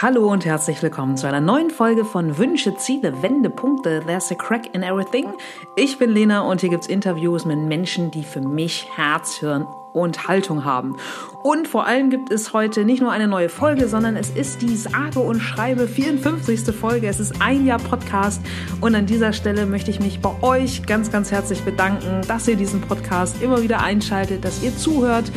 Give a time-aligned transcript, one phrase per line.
[0.00, 4.00] Hallo und herzlich willkommen zu einer neuen Folge von Wünsche, Ziele, Wendepunkte.
[4.06, 5.26] There's a crack in everything.
[5.74, 10.28] Ich bin Lena und hier gibt's Interviews mit Menschen, die für mich Herz, Hirn und
[10.28, 10.96] Haltung haben.
[11.42, 14.76] Und vor allem gibt es heute nicht nur eine neue Folge, sondern es ist die
[14.76, 16.72] sage und schreibe 54.
[16.72, 17.08] Folge.
[17.08, 18.40] Es ist ein Jahr Podcast
[18.80, 22.54] und an dieser Stelle möchte ich mich bei euch ganz, ganz herzlich bedanken, dass ihr
[22.54, 25.32] diesen Podcast immer wieder einschaltet, dass ihr zuhört,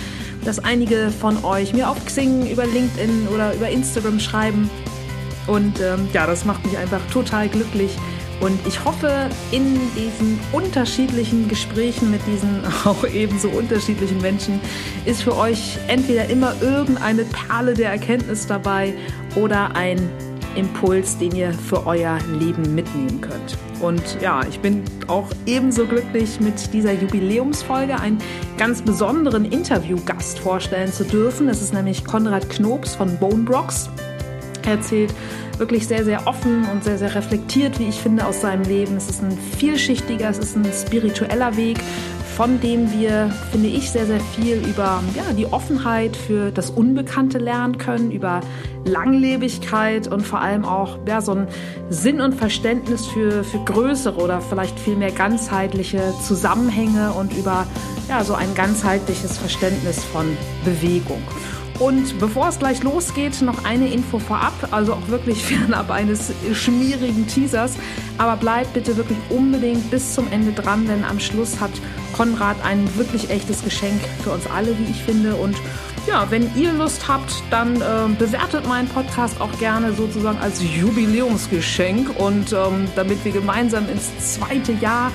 [0.45, 4.69] dass einige von euch mir auf Xing, über LinkedIn oder über Instagram schreiben.
[5.47, 7.97] Und ähm, ja, das macht mich einfach total glücklich.
[8.41, 14.59] Und ich hoffe, in diesen unterschiedlichen Gesprächen mit diesen auch ebenso unterschiedlichen Menschen
[15.05, 18.93] ist für euch entweder immer irgendeine Perle der Erkenntnis dabei
[19.35, 20.09] oder ein
[20.55, 23.57] Impuls, den ihr für euer Leben mitnehmen könnt.
[23.81, 28.19] Und ja, ich bin auch ebenso glücklich, mit dieser Jubiläumsfolge einen
[28.57, 31.47] ganz besonderen Interviewgast vorstellen zu dürfen.
[31.47, 33.89] Das ist nämlich Konrad Knobs von Bonebrox.
[34.63, 35.13] Er erzählt
[35.57, 38.97] wirklich sehr, sehr offen und sehr, sehr reflektiert, wie ich finde, aus seinem Leben.
[38.97, 41.79] Es ist ein vielschichtiger, es ist ein spiritueller Weg,
[42.41, 47.37] von dem wir, finde ich, sehr, sehr viel über ja, die Offenheit für das Unbekannte
[47.37, 48.41] lernen können, über
[48.83, 51.47] Langlebigkeit und vor allem auch ja, so ein
[51.91, 57.67] Sinn und Verständnis für, für größere oder vielleicht viel mehr ganzheitliche Zusammenhänge und über
[58.09, 60.25] ja, so ein ganzheitliches Verständnis von
[60.65, 61.21] Bewegung.
[61.81, 67.25] Und bevor es gleich losgeht, noch eine Info vorab, also auch wirklich fernab eines schmierigen
[67.25, 67.73] Teasers.
[68.19, 71.71] Aber bleibt bitte wirklich unbedingt bis zum Ende dran, denn am Schluss hat
[72.15, 75.33] Konrad ein wirklich echtes Geschenk für uns alle, wie ich finde.
[75.33, 75.57] Und
[76.05, 82.19] ja, wenn ihr Lust habt, dann äh, bewertet meinen Podcast auch gerne sozusagen als Jubiläumsgeschenk
[82.19, 85.11] und ähm, damit wir gemeinsam ins zweite Jahr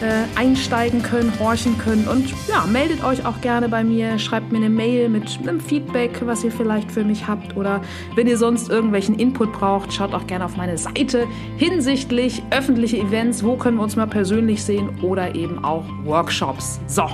[0.00, 2.06] äh, einsteigen können, horchen können.
[2.08, 6.22] Und ja, meldet euch auch gerne bei mir, schreibt mir eine Mail mit einem Feedback,
[6.24, 7.56] was ihr vielleicht für mich habt.
[7.56, 7.80] Oder
[8.14, 13.42] wenn ihr sonst irgendwelchen Input braucht, schaut auch gerne auf meine Seite hinsichtlich öffentliche Events,
[13.42, 16.80] wo können wir uns mal persönlich sehen oder eben auch Workshops.
[16.86, 17.04] So,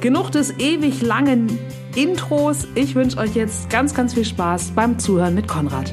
[0.00, 1.58] genug des ewig langen
[1.94, 2.66] Intros.
[2.74, 5.90] Ich wünsche euch jetzt ganz, ganz viel Spaß beim Zuhören mit Konrad.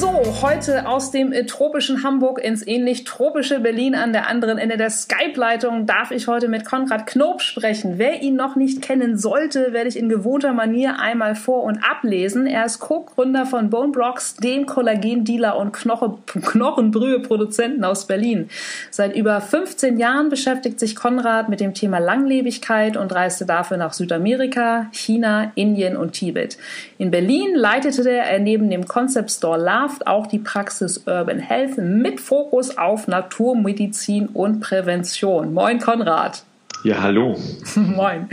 [0.00, 4.76] So, heute aus dem äh, tropischen Hamburg ins ähnlich tropische Berlin an der anderen Ende
[4.76, 7.94] der Skype-Leitung darf ich heute mit Konrad Knob sprechen.
[7.96, 12.46] Wer ihn noch nicht kennen sollte, werde ich in gewohnter Manier einmal vor- und ablesen.
[12.46, 18.50] Er ist Co-Gründer von Bone Blocks, dem Kollagendealer und Knochenbrühe-Produzenten aus Berlin.
[18.92, 23.94] Seit über 15 Jahren beschäftigt sich Konrad mit dem Thema Langlebigkeit und reiste dafür nach
[23.94, 26.56] Südamerika, China, Indien und Tibet.
[26.98, 31.78] In Berlin leitete er neben dem Concept Store Love Kraft auch die Praxis Urban Health
[31.78, 35.54] mit Fokus auf Naturmedizin und Prävention.
[35.54, 36.42] Moin Konrad.
[36.84, 37.36] Ja, hallo.
[37.74, 38.28] Moin.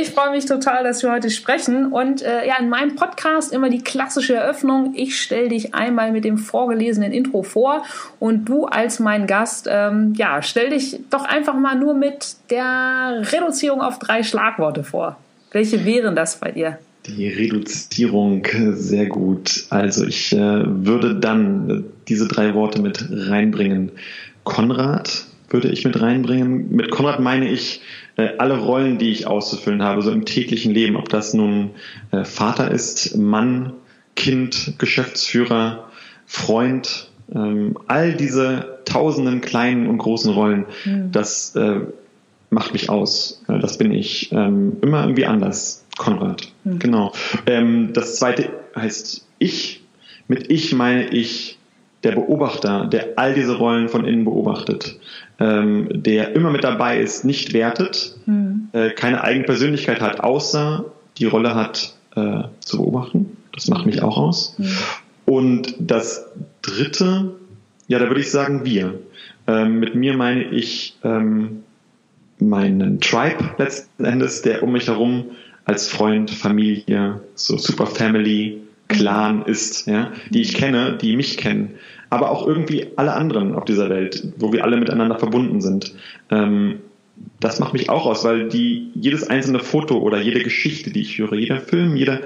[0.00, 1.92] Ich freue mich total, dass wir heute sprechen.
[1.92, 4.94] Und äh, ja, in meinem Podcast immer die klassische Eröffnung.
[4.96, 7.84] Ich stelle dich einmal mit dem vorgelesenen Intro vor
[8.18, 13.22] und du als mein Gast, ähm, ja, stell dich doch einfach mal nur mit der
[13.30, 15.16] Reduzierung auf drei Schlagworte vor.
[15.52, 16.78] Welche wären das bei dir?
[17.06, 19.66] Die Reduzierung sehr gut.
[19.70, 23.92] Also ich äh, würde dann diese drei Worte mit reinbringen.
[24.44, 26.74] Konrad würde ich mit reinbringen.
[26.74, 27.80] Mit Konrad meine ich
[28.16, 30.96] äh, alle Rollen, die ich auszufüllen habe, so im täglichen Leben.
[30.96, 31.70] Ob das nun
[32.10, 33.72] äh, Vater ist, Mann,
[34.16, 35.88] Kind, Geschäftsführer,
[36.26, 41.12] Freund, ähm, all diese tausenden kleinen und großen Rollen, mhm.
[41.12, 41.80] das äh,
[42.50, 43.42] macht mich aus.
[43.48, 44.32] Äh, das bin ich.
[44.32, 45.83] Ähm, immer irgendwie anders.
[45.96, 46.78] Konrad, mhm.
[46.78, 47.12] genau.
[47.46, 49.82] Ähm, das zweite heißt ich.
[50.26, 51.58] Mit ich meine ich
[52.02, 54.98] der Beobachter, der all diese Rollen von innen beobachtet,
[55.40, 58.68] ähm, der immer mit dabei ist, nicht wertet, mhm.
[58.72, 60.84] äh, keine eigene Persönlichkeit hat, außer
[61.18, 63.36] die Rolle hat äh, zu beobachten.
[63.52, 64.56] Das macht mich auch aus.
[64.58, 64.76] Mhm.
[65.26, 66.26] Und das
[66.62, 67.32] dritte,
[67.88, 68.98] ja, da würde ich sagen wir.
[69.46, 71.64] Ähm, mit mir meine ich ähm,
[72.38, 75.26] meinen Tribe letzten Endes, der um mich herum
[75.64, 81.74] als Freund, Familie, so Super Family, Clan ist, ja, die ich kenne, die mich kennen,
[82.10, 85.94] aber auch irgendwie alle anderen auf dieser Welt, wo wir alle miteinander verbunden sind.
[86.30, 86.80] Ähm,
[87.40, 91.18] das macht mich auch aus, weil die jedes einzelne Foto oder jede Geschichte, die ich
[91.18, 92.20] höre, jeder Film, jeder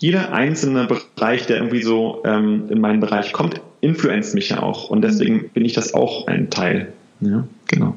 [0.00, 4.88] jeder einzelne Bereich, der irgendwie so ähm, in meinen Bereich kommt, influenzt mich ja auch
[4.88, 6.92] und deswegen bin ich das auch ein Teil.
[7.20, 7.94] Ja, genau.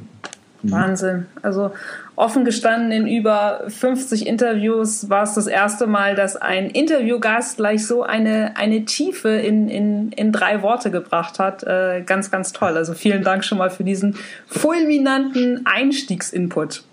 [0.63, 1.25] Wahnsinn.
[1.41, 1.71] Also
[2.15, 7.85] offen gestanden in über 50 Interviews war es das erste Mal, dass ein Interviewgast gleich
[7.85, 11.63] so eine, eine Tiefe in, in, in drei Worte gebracht hat.
[11.63, 12.77] Äh, ganz, ganz toll.
[12.77, 14.15] Also vielen Dank schon mal für diesen
[14.47, 16.83] fulminanten Einstiegsinput.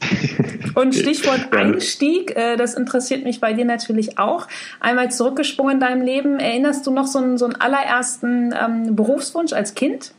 [0.74, 4.48] Und Stichwort Einstieg, äh, das interessiert mich bei dir natürlich auch.
[4.80, 6.40] Einmal zurückgesprungen in deinem Leben.
[6.40, 10.12] Erinnerst du noch so einen, so einen allerersten ähm, Berufswunsch als Kind?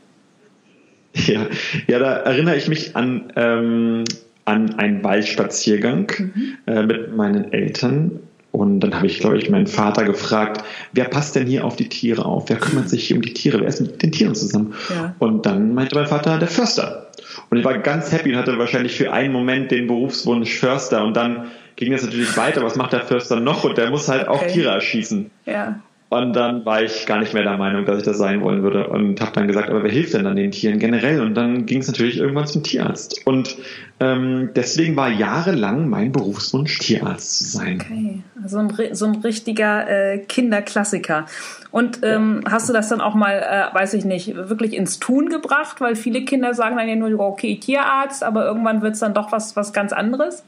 [1.13, 1.47] Ja,
[1.87, 4.03] ja, da erinnere ich mich an, ähm,
[4.45, 6.57] an einen Waldspaziergang mhm.
[6.67, 8.19] äh, mit meinen Eltern.
[8.51, 11.87] Und dann habe ich, glaube ich, meinen Vater gefragt, wer passt denn hier auf die
[11.87, 12.49] Tiere auf?
[12.49, 13.61] Wer kümmert sich hier um die Tiere?
[13.61, 14.73] Wer ist mit den Tieren zusammen?
[14.89, 15.15] Ja.
[15.19, 17.07] Und dann meinte mein Vater, der Förster.
[17.49, 21.05] Und ich war ganz happy und hatte wahrscheinlich für einen Moment den Berufswunsch Förster.
[21.05, 21.47] Und dann
[21.77, 22.61] ging das natürlich weiter.
[22.61, 23.63] Was macht der Förster noch?
[23.63, 24.31] Und der muss halt okay.
[24.31, 25.31] auch Tiere erschießen.
[25.45, 25.79] Ja.
[26.11, 28.87] Und dann war ich gar nicht mehr der Meinung, dass ich das sein wollen würde
[28.87, 31.21] und habe dann gesagt, aber wer hilft denn dann den Tieren generell?
[31.21, 33.25] Und dann ging es natürlich irgendwann zum Tierarzt.
[33.25, 33.55] Und
[34.01, 37.79] ähm, deswegen war jahrelang mein Berufswunsch, Tierarzt zu sein.
[37.79, 41.27] Okay, also ein, so ein richtiger äh, Kinderklassiker.
[41.71, 42.51] Und ähm, ja.
[42.51, 45.79] hast du das dann auch mal, äh, weiß ich nicht, wirklich ins Tun gebracht?
[45.79, 49.31] Weil viele Kinder sagen dann ja nur, okay, Tierarzt, aber irgendwann wird es dann doch
[49.31, 50.43] was, was ganz anderes.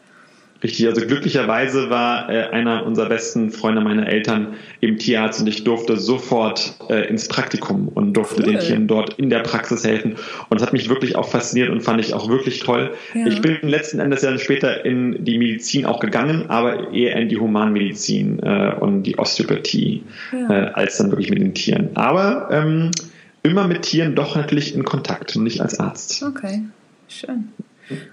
[0.64, 5.66] Richtig, also glücklicherweise war äh, einer unserer besten Freunde meiner Eltern eben Tierarzt und ich
[5.66, 8.54] durfte sofort äh, ins Praktikum und durfte cool.
[8.54, 10.16] den Tieren dort in der Praxis helfen.
[10.50, 12.94] Und das hat mich wirklich auch fasziniert und fand ich auch wirklich toll.
[13.14, 13.28] Ja.
[13.28, 17.28] Ich bin letzten Endes ja dann später in die Medizin auch gegangen, aber eher in
[17.28, 20.50] die Humanmedizin äh, und die Osteopathie ja.
[20.50, 21.90] äh, als dann wirklich mit den Tieren.
[21.96, 22.92] Aber ähm,
[23.44, 26.24] immer mit Tieren doch natürlich in Kontakt und nicht als Arzt.
[26.24, 26.62] Okay,
[27.10, 27.50] schön.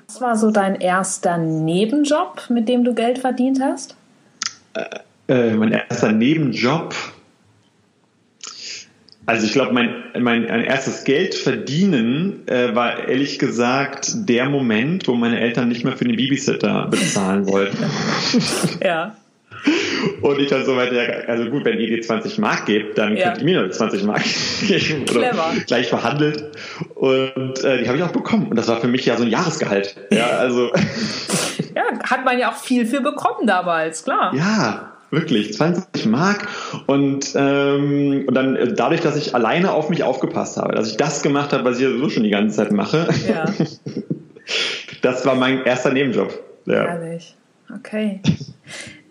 [0.09, 3.97] Was war so dein erster Nebenjob, mit dem du Geld verdient hast?
[4.75, 4.85] Äh,
[5.29, 6.95] äh, mein erster Nebenjob.
[9.27, 15.07] Also ich glaube, mein, mein, mein erstes Geld verdienen äh, war ehrlich gesagt der Moment,
[15.07, 17.79] wo meine Eltern nicht mehr für den Babysitter bezahlen wollten.
[18.83, 19.15] ja.
[20.21, 23.29] Und ich dann so weiter, also gut, wenn ihr die 20 Mark gebt, dann ja.
[23.29, 24.23] könnt ihr mir noch 20 Mark
[24.67, 25.05] geben.
[25.07, 25.53] Clever.
[25.67, 26.51] Gleich verhandelt.
[26.95, 28.49] Und äh, die habe ich auch bekommen.
[28.49, 29.97] Und das war für mich ja so ein Jahresgehalt.
[30.11, 30.71] Ja, also.
[31.75, 34.35] ja, hat man ja auch viel für bekommen damals, klar.
[34.35, 36.49] Ja, wirklich 20 Mark
[36.87, 40.97] und ähm, und dann äh, dadurch, dass ich alleine auf mich aufgepasst habe, dass ich
[40.97, 43.09] das gemacht habe, was ich so schon die ganze Zeit mache.
[43.29, 43.45] Ja.
[45.03, 46.33] das war mein erster Nebenjob.
[46.67, 46.87] Ja.
[46.87, 47.35] Herrlich.
[47.77, 48.21] Okay.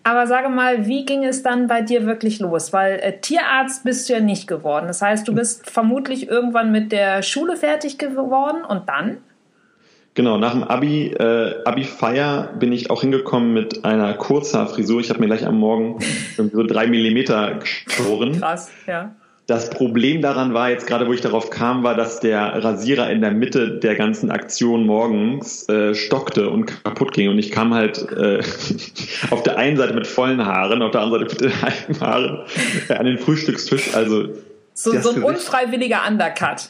[0.10, 2.74] Aber sage mal, wie ging es dann bei dir wirklich los?
[2.74, 4.88] Weil äh, Tierarzt bist du ja nicht geworden.
[4.88, 9.18] Das heißt, du bist vermutlich irgendwann mit der Schule fertig geworden und dann?
[10.16, 15.00] Genau, nach dem Abi, äh, Abi-Feier bin ich auch hingekommen mit einer Kurzhaarfrisur.
[15.00, 16.00] Ich habe mir gleich am Morgen
[16.36, 18.40] so drei Millimeter geschoren.
[18.40, 19.14] Krass, ja.
[19.50, 23.22] Das Problem daran war jetzt gerade, wo ich darauf kam, war, dass der Rasierer in
[23.22, 27.30] der Mitte der ganzen Aktion morgens äh, stockte und kaputt ging.
[27.30, 28.44] Und ich kam halt äh,
[29.32, 32.40] auf der einen Seite mit vollen Haaren, auf der anderen Seite mit halben Haaren
[32.90, 33.96] äh, an den Frühstückstisch.
[33.96, 34.26] Also
[34.76, 36.70] so, so ein unfreiwilliger Undercut.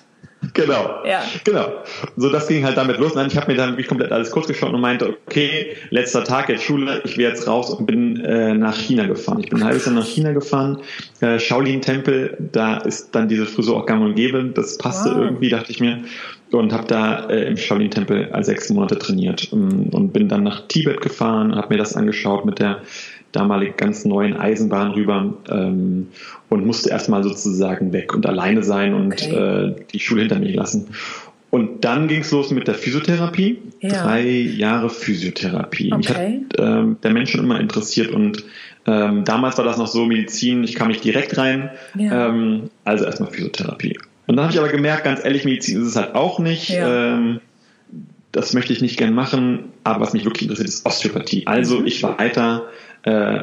[0.53, 1.03] Genau.
[1.05, 1.21] Ja.
[1.43, 1.83] Genau.
[2.15, 3.13] So, das ging halt damit los.
[3.13, 6.47] Nein, ich habe mir dann wirklich komplett alles kurz geschaut und meinte, okay, letzter Tag
[6.49, 9.41] jetzt Schule, ich will jetzt raus und bin äh, nach China gefahren.
[9.41, 10.79] Ich bin ein halbes Jahr nach China gefahren.
[11.19, 14.43] Äh, Shaolin-Tempel, da ist dann diese Frisur auch gang und gäbe.
[14.45, 15.17] Das passte wow.
[15.17, 16.03] irgendwie, dachte ich mir.
[16.51, 21.01] Und habe da äh, im Shaolin-Tempel sechs Monate trainiert ähm, und bin dann nach Tibet
[21.01, 22.81] gefahren, habe mir das angeschaut mit der
[23.31, 26.07] damalig ganz neuen Eisenbahn rüber ähm,
[26.49, 29.35] und musste erstmal sozusagen weg und alleine sein und okay.
[29.35, 30.87] äh, die Schule hinter mir lassen.
[31.51, 33.59] Und dann ging es los mit der Physiotherapie.
[33.81, 34.03] Ja.
[34.03, 35.91] Drei Jahre Physiotherapie.
[35.91, 35.97] Okay.
[35.97, 38.43] Mich hat ähm, der Mensch schon immer interessiert und
[38.85, 42.29] ähm, damals war das noch so Medizin, ich kam nicht direkt rein, ja.
[42.29, 43.97] ähm, also erstmal Physiotherapie.
[44.27, 46.69] Und dann habe ich aber gemerkt, ganz ehrlich, Medizin ist es halt auch nicht.
[46.69, 47.15] Ja.
[47.15, 47.41] Ähm,
[48.31, 51.47] das möchte ich nicht gern machen, aber was mich wirklich interessiert, ist Osteopathie.
[51.47, 51.87] Also mhm.
[51.87, 52.67] ich war weiter
[53.03, 53.39] äh,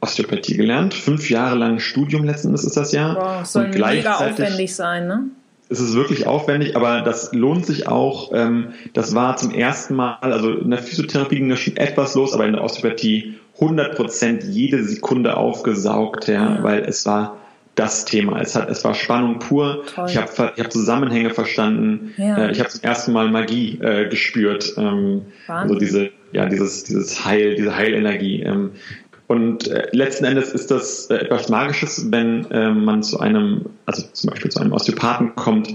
[0.00, 0.94] Osteopathie gelernt.
[0.94, 3.16] Fünf Jahre lang Studium letztendlich ist das ja.
[3.16, 5.24] Wow, soll und mega aufwendig sein, ne?
[5.70, 8.32] Es ist wirklich aufwendig, aber das lohnt sich auch.
[8.34, 12.34] Ähm, das war zum ersten Mal, also in der Physiotherapie ging das schon etwas los,
[12.34, 17.38] aber in der Osteopathie 100 Prozent jede Sekunde aufgesaugt, ja, ja, weil es war
[17.74, 18.40] das Thema.
[18.40, 19.84] Es hat, es war Spannung pur.
[19.94, 20.06] Toll.
[20.08, 22.14] Ich habe ich hab Zusammenhänge verstanden.
[22.16, 22.38] Ja.
[22.38, 24.74] Äh, ich habe zum ersten Mal Magie äh, gespürt.
[24.76, 28.42] Ähm, also diese, ja, dieses, dieses Heil, diese Heilenergie.
[28.42, 28.72] Ähm,
[29.26, 34.04] und äh, letzten Endes ist das äh, etwas Magisches, wenn äh, man zu einem, also
[34.12, 35.74] zum Beispiel zu einem Osteopathen kommt,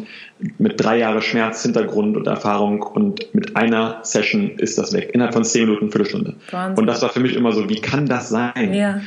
[0.60, 5.10] mit drei Jahre Schmerz, Hintergrund und Erfahrung und mit einer Session ist das weg.
[5.14, 6.36] Innerhalb von zehn Minuten, Viertelstunde.
[6.52, 6.80] Wahnsinn.
[6.80, 8.74] Und das war für mich immer so, wie kann das sein?
[8.74, 9.02] Ja.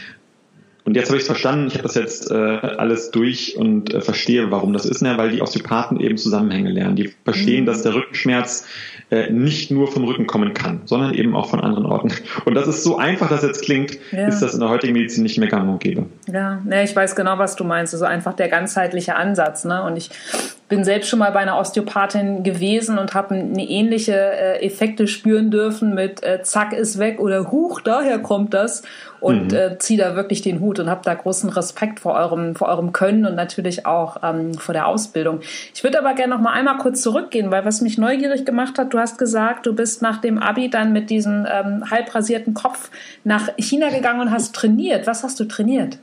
[0.85, 4.01] Und jetzt habe ich es verstanden, ich habe das jetzt äh, alles durch und äh,
[4.01, 5.17] verstehe, warum das ist, ne?
[5.17, 6.97] weil die Osteopathen eben Zusammenhänge lernen.
[6.97, 7.67] Die verstehen, mhm.
[7.67, 8.67] dass der Rückenschmerz
[9.11, 12.13] äh, nicht nur vom Rücken kommen kann, sondern eben auch von anderen Orten.
[12.47, 14.27] Und das ist so einfach, dass jetzt klingt, ja.
[14.27, 16.07] ist das in der heutigen Medizin nicht mehr gang und gäbe.
[16.33, 17.95] Ja, ne, ich weiß genau, was du meinst.
[17.95, 19.65] Also einfach der ganzheitliche Ansatz.
[19.65, 19.85] Ne?
[19.85, 20.11] Und ich
[20.69, 25.51] bin selbst schon mal bei einer Osteopathin gewesen und habe eine ähnliche äh, Effekte spüren
[25.51, 28.83] dürfen mit äh, Zack ist weg oder Huch, daher kommt das
[29.23, 29.59] und mhm.
[29.59, 32.93] äh, ziehe da wirklich den Hut und habe da großen Respekt vor eurem, vor eurem
[32.93, 35.41] Können und natürlich auch ähm, vor der Ausbildung.
[35.75, 38.93] Ich würde aber gerne noch mal einmal kurz zurückgehen, weil was mich neugierig gemacht hat,
[38.93, 42.91] du hast gesagt, du bist nach dem Abi dann mit diesem ähm, halb rasierten Kopf
[43.25, 45.07] nach China gegangen und hast trainiert.
[45.07, 45.99] Was hast du trainiert?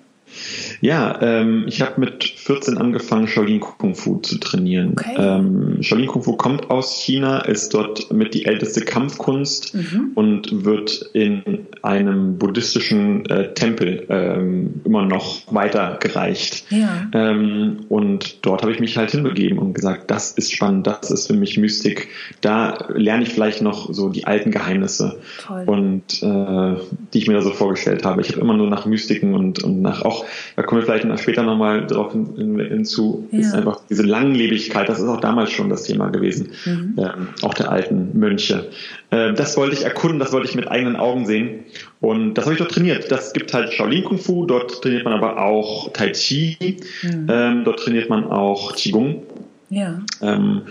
[0.81, 4.93] Ja, ähm, ich habe mit 14 angefangen, Shaolin Kung Fu zu trainieren.
[4.93, 5.15] Okay.
[5.17, 10.11] Ähm, Shaolin Kung Fu kommt aus China, ist dort mit die älteste Kampfkunst mhm.
[10.15, 16.65] und wird in einem buddhistischen äh, Tempel ähm, immer noch weitergereicht.
[16.69, 17.09] Ja.
[17.13, 21.27] Ähm, und dort habe ich mich halt hinbegeben und gesagt, das ist spannend, das ist
[21.27, 22.09] für mich Mystik.
[22.41, 25.63] Da lerne ich vielleicht noch so die alten Geheimnisse Toll.
[25.65, 26.81] und äh,
[27.13, 28.21] die ich mir da so vorgestellt habe.
[28.21, 30.18] Ich habe immer nur nach Mystiken und, und nach auch
[30.55, 33.39] da kommen wir vielleicht später nochmal darauf hin, hinzu, ja.
[33.39, 36.95] ist einfach diese Langlebigkeit, das ist auch damals schon das Thema gewesen, mhm.
[36.97, 38.69] ähm, auch der alten Mönche.
[39.11, 41.65] Äh, das wollte ich erkunden, das wollte ich mit eigenen Augen sehen
[41.99, 43.11] und das habe ich dort trainiert.
[43.11, 47.27] Das gibt halt Shaolin Kung Fu, dort trainiert man aber auch Tai Chi, mhm.
[47.29, 49.23] ähm, dort trainiert man auch Qigong.
[49.69, 49.99] Ja.
[50.21, 50.63] Ähm,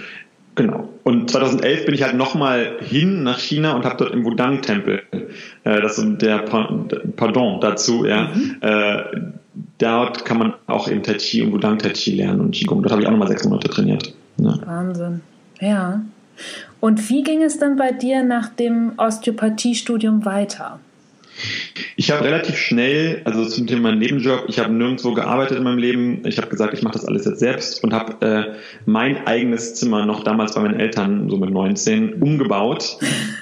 [0.58, 0.88] Genau.
[1.04, 5.02] Und 2011 bin ich halt nochmal hin nach China und habe dort im Wudang-Tempel,
[5.62, 8.56] äh, das ist der Pardon dazu, ja, mhm.
[8.60, 9.02] äh,
[9.78, 12.82] dort kann man auch eben Tai Chi und Wudang Tai Chi lernen und Qigong.
[12.82, 14.12] Dort habe ich auch nochmal sechs Monate trainiert.
[14.38, 14.58] Ja.
[14.66, 15.20] Wahnsinn.
[15.60, 16.02] Ja.
[16.80, 20.80] Und wie ging es dann bei dir nach dem Osteopathiestudium weiter?
[21.97, 26.23] Ich habe relativ schnell, also zum Thema Nebenjob, ich habe nirgendwo gearbeitet in meinem Leben.
[26.26, 28.54] Ich habe gesagt, ich mache das alles jetzt selbst und habe äh,
[28.87, 32.99] mein eigenes Zimmer noch damals bei meinen Eltern, so mit 19, umgebaut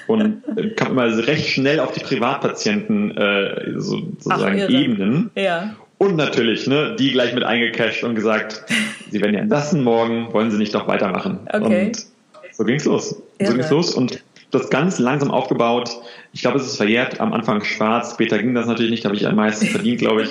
[0.07, 5.31] und äh, kam immer recht schnell auf die Privatpatienten äh, so, sozusagen Ach, Ebenen.
[5.35, 5.75] Ja.
[5.99, 8.63] Und natürlich, ne, die gleich mit eingecasht und gesagt,
[9.09, 11.39] sie werden ja entlassen morgen, wollen sie nicht doch weitermachen.
[11.51, 11.87] Okay.
[11.87, 12.05] Und
[12.51, 13.21] so ging's los.
[13.39, 13.51] Irre.
[13.51, 15.89] So ging's los und das ganz langsam aufgebaut.
[16.33, 19.17] Ich glaube, es ist verjährt, am Anfang schwarz, später ging das natürlich nicht, da habe
[19.17, 20.29] ich am meisten verdient, glaube ich.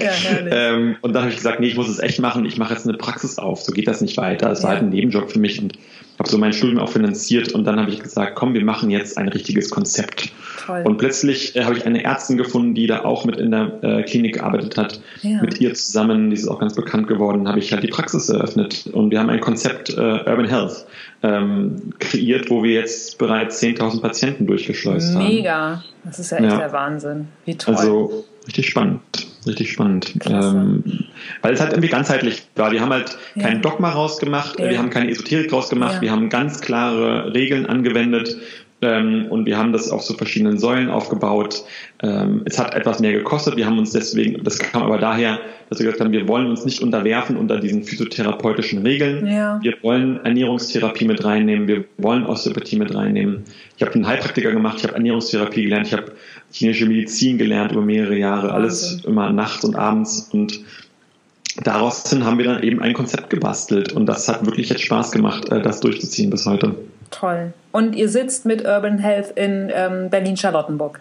[0.00, 0.10] ja,
[0.50, 2.88] ähm, und dann habe ich gesagt, nee, ich muss es echt machen, ich mache jetzt
[2.88, 4.50] eine Praxis auf, so geht das nicht weiter.
[4.50, 5.60] Es war halt ein Nebenjob für mich.
[5.60, 5.78] Und
[6.18, 9.18] habe so mein Studium auch finanziert und dann habe ich gesagt, komm, wir machen jetzt
[9.18, 10.30] ein richtiges Konzept.
[10.64, 10.82] Toll.
[10.84, 14.02] Und plötzlich äh, habe ich eine Ärztin gefunden, die da auch mit in der äh,
[14.02, 15.00] Klinik gearbeitet hat.
[15.22, 15.40] Ja.
[15.40, 18.88] Mit ihr zusammen, die ist auch ganz bekannt geworden, habe ich halt die Praxis eröffnet
[18.92, 20.86] und wir haben ein Konzept äh, Urban Health
[21.22, 25.24] ähm, kreiert, wo wir jetzt bereits 10.000 Patienten durchgeschleust Mega.
[25.24, 25.34] haben.
[25.34, 26.58] Mega, das ist ja echt ja.
[26.58, 27.28] der Wahnsinn.
[27.44, 27.74] Wie toll.
[27.74, 29.00] Also richtig spannend
[29.46, 30.14] richtig spannend.
[30.26, 30.82] Ähm,
[31.42, 32.72] weil es halt irgendwie ganzheitlich war.
[32.72, 33.42] Wir haben halt ja.
[33.42, 34.70] kein Dogma rausgemacht, ja.
[34.70, 36.00] wir haben keine Esoterik rausgemacht, ja.
[36.02, 38.36] wir haben ganz klare Regeln angewendet
[38.84, 41.64] ähm, und wir haben das auf so verschiedenen Säulen aufgebaut.
[42.02, 43.56] Ähm, es hat etwas mehr gekostet.
[43.56, 46.64] Wir haben uns deswegen, das kam aber daher, dass wir gesagt haben, wir wollen uns
[46.64, 49.26] nicht unterwerfen unter diesen physiotherapeutischen Regeln.
[49.26, 49.58] Ja.
[49.62, 51.66] Wir wollen Ernährungstherapie mit reinnehmen.
[51.66, 53.44] Wir wollen Osteopathie mit reinnehmen.
[53.76, 54.76] Ich habe einen Heilpraktiker gemacht.
[54.78, 55.86] Ich habe Ernährungstherapie gelernt.
[55.86, 56.12] Ich habe
[56.52, 58.52] chinesische Medizin gelernt über mehrere Jahre.
[58.52, 59.08] Alles okay.
[59.08, 60.60] immer nachts und abends und
[61.62, 65.50] daraus haben wir dann eben ein Konzept gebastelt und das hat wirklich jetzt Spaß gemacht,
[65.50, 66.74] äh, das durchzuziehen bis heute.
[67.10, 67.52] Toll.
[67.72, 71.00] Und ihr sitzt mit Urban Health in ähm, Berlin-Charlottenburg.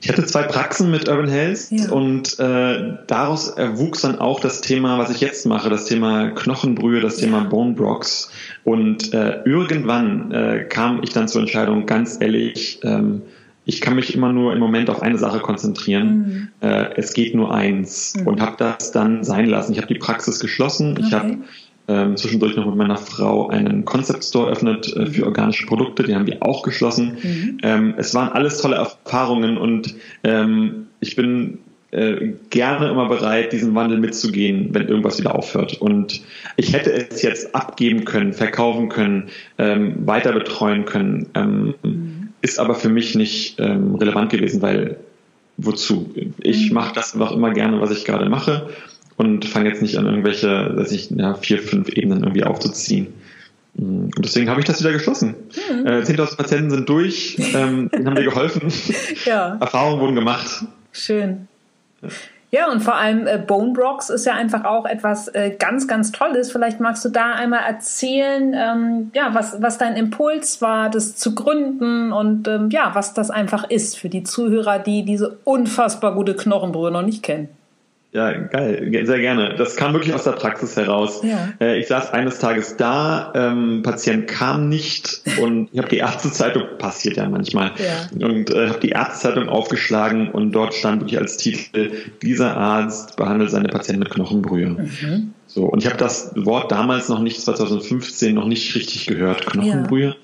[0.00, 1.90] Ich hatte zwei Praxen mit Urban Health ja.
[1.90, 7.00] und äh, daraus erwuchs dann auch das Thema, was ich jetzt mache, das Thema Knochenbrühe,
[7.00, 8.30] das Thema Bone Brocks.
[8.64, 13.22] Und äh, irgendwann äh, kam ich dann zur Entscheidung, ganz ehrlich, ähm,
[13.64, 16.50] ich kann mich immer nur im Moment auf eine Sache konzentrieren.
[16.62, 16.66] Mhm.
[16.66, 18.26] Äh, es geht nur eins mhm.
[18.26, 19.72] und habe das dann sein lassen.
[19.72, 20.92] Ich habe die Praxis geschlossen.
[20.92, 21.04] Okay.
[21.06, 21.36] Ich habe
[21.88, 26.14] ähm, zwischendurch noch mit meiner Frau einen Concept Store eröffnet äh, für organische Produkte, die
[26.14, 27.16] haben wir auch geschlossen.
[27.22, 27.58] Mhm.
[27.62, 31.58] Ähm, es waren alles tolle Erfahrungen und ähm, ich bin
[31.90, 35.80] äh, gerne immer bereit, diesen Wandel mitzugehen, wenn irgendwas wieder aufhört.
[35.80, 36.20] Und
[36.56, 42.28] ich hätte es jetzt abgeben können, verkaufen können, ähm, weiter betreuen können, ähm, mhm.
[42.42, 44.98] ist aber für mich nicht ähm, relevant gewesen, weil
[45.56, 46.14] wozu?
[46.40, 46.74] Ich mhm.
[46.74, 48.68] mache das einfach immer gerne, was ich gerade mache
[49.18, 53.08] und fange jetzt nicht an, irgendwelche, dass ich ja, vier, fünf Ebenen irgendwie aufzuziehen.
[53.74, 55.34] Mm, und deswegen habe ich das wieder geschlossen.
[55.70, 55.86] Mhm.
[55.86, 58.72] Äh, 10.000 Patienten sind durch, ähm, denen haben wir geholfen.
[59.24, 59.58] ja.
[59.60, 60.64] Erfahrungen wurden gemacht.
[60.92, 61.48] Schön.
[62.50, 66.12] Ja, und vor allem äh, Bone Rocks ist ja einfach auch etwas äh, ganz, ganz
[66.12, 66.52] Tolles.
[66.52, 71.34] Vielleicht magst du da einmal erzählen, ähm, ja, was, was dein Impuls war, das zu
[71.34, 76.36] gründen und ähm, ja, was das einfach ist für die Zuhörer, die diese unfassbar gute
[76.36, 77.48] Knochenbrühe noch nicht kennen.
[78.12, 79.54] Ja, geil, sehr gerne.
[79.58, 81.20] Das kam wirklich aus der Praxis heraus.
[81.22, 81.52] Ja.
[81.60, 86.62] Äh, ich saß eines Tages da, ähm, Patient kam nicht und ich habe die Ärztezeitung,
[86.78, 88.26] passiert ja manchmal, ja.
[88.26, 91.90] und äh, habe die Ärztezeitung aufgeschlagen und dort stand wirklich als Titel,
[92.22, 94.68] dieser Arzt behandelt seine Patienten mit Knochenbrühe.
[94.68, 95.34] Mhm.
[95.46, 100.08] So, und ich habe das Wort damals noch nicht, 2015, noch nicht richtig gehört, Knochenbrühe.
[100.08, 100.14] Ja.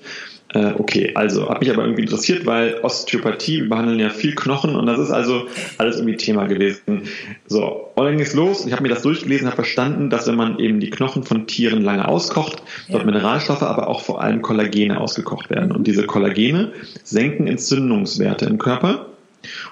[0.55, 4.77] Äh, okay, also hat mich aber irgendwie interessiert, weil Osteopathie, wir behandeln ja viel Knochen
[4.77, 5.47] und das ist also
[5.77, 7.03] alles irgendwie Thema gewesen.
[7.45, 8.65] So, und dann ging es los.
[8.65, 11.81] Ich habe mir das durchgelesen, habe verstanden, dass wenn man eben die Knochen von Tieren
[11.81, 12.93] lange auskocht, ja.
[12.93, 15.73] dort Mineralstoffe, aber auch vor allem Kollagene ausgekocht werden.
[15.73, 16.71] Und diese Kollagene
[17.03, 19.07] senken Entzündungswerte im Körper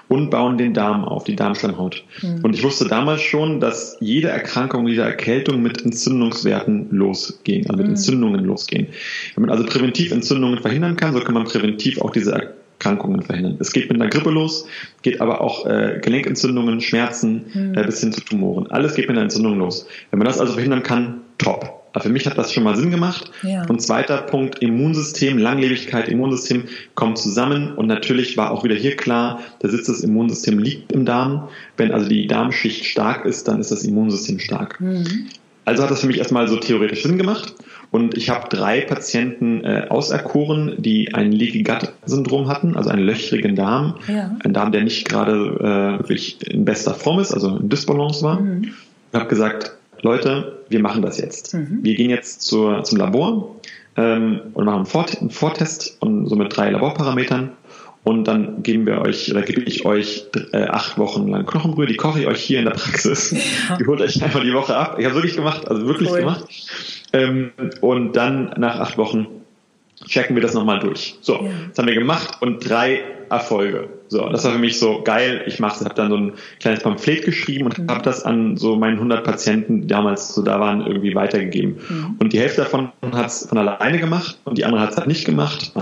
[0.08, 2.04] und bauen den Darm auf, die Darmschleimhaut.
[2.22, 2.40] Mhm.
[2.42, 7.86] Und ich wusste damals schon, dass jede Erkrankung, jede Erkältung mit Entzündungswerten losgehen, also mit
[7.86, 7.92] mhm.
[7.92, 8.88] Entzündungen losgehen.
[9.34, 13.56] Wenn man also präventiv Entzündungen verhindern kann, so kann man präventiv auch diese Erkrankungen verhindern.
[13.60, 14.66] Es geht mit einer Grippe los,
[15.02, 17.74] geht aber auch äh, Gelenkentzündungen, Schmerzen mhm.
[17.74, 18.70] äh, bis hin zu Tumoren.
[18.70, 19.86] Alles geht mit einer Entzündung los.
[20.10, 21.83] Wenn man das also verhindern kann, top.
[21.94, 23.30] Aber für mich hat das schon mal Sinn gemacht.
[23.44, 23.64] Ja.
[23.66, 26.64] Und zweiter Punkt, Immunsystem, Langlebigkeit, Immunsystem
[26.96, 27.72] kommen zusammen.
[27.72, 31.48] Und natürlich war auch wieder hier klar, der Sitz des Immunsystems liegt im Darm.
[31.76, 34.80] Wenn also die Darmschicht stark ist, dann ist das Immunsystem stark.
[34.80, 35.28] Mhm.
[35.66, 37.54] Also hat das für mich erstmal so theoretisch Sinn gemacht.
[37.92, 43.06] Und ich habe drei Patienten äh, auserkoren, die ein Leaky Gut Syndrom hatten, also einen
[43.06, 43.94] löchrigen Darm.
[44.08, 44.36] Ja.
[44.44, 48.40] Ein Darm, der nicht gerade äh, wirklich in bester Form ist, also in Dysbalance war.
[48.40, 48.72] Mhm.
[49.12, 51.54] Ich habe gesagt, Leute, wir machen das jetzt.
[51.54, 51.80] Mhm.
[51.82, 53.56] Wir gehen jetzt zur, zum Labor
[53.96, 57.50] ähm, und machen einen, Vort einen Vortest und so mit drei Laborparametern.
[58.04, 61.96] Und dann geben wir euch, oder gebe ich euch äh, acht Wochen lang Knochenbrühe, die
[61.96, 63.30] koche ich euch hier in der Praxis.
[63.30, 63.76] Ja.
[63.80, 64.96] Die holt euch einfach die Woche ab.
[64.98, 66.18] Ich habe wirklich gemacht, also wirklich cool.
[66.18, 66.44] gemacht.
[67.14, 69.26] Ähm, und dann nach acht Wochen
[70.06, 71.16] checken wir das nochmal durch.
[71.20, 71.50] So, ja.
[71.68, 73.88] das haben wir gemacht und drei Erfolge.
[74.08, 75.42] So, das war für mich so geil.
[75.46, 77.88] Ich mache, habe dann so ein kleines Pamphlet geschrieben und mhm.
[77.88, 81.78] habe das an so meinen 100 Patienten, die damals so da waren, irgendwie weitergegeben.
[81.88, 82.16] Mhm.
[82.18, 85.08] Und die Hälfte davon hat es von alleine gemacht und die andere hat es halt
[85.08, 85.72] nicht gemacht,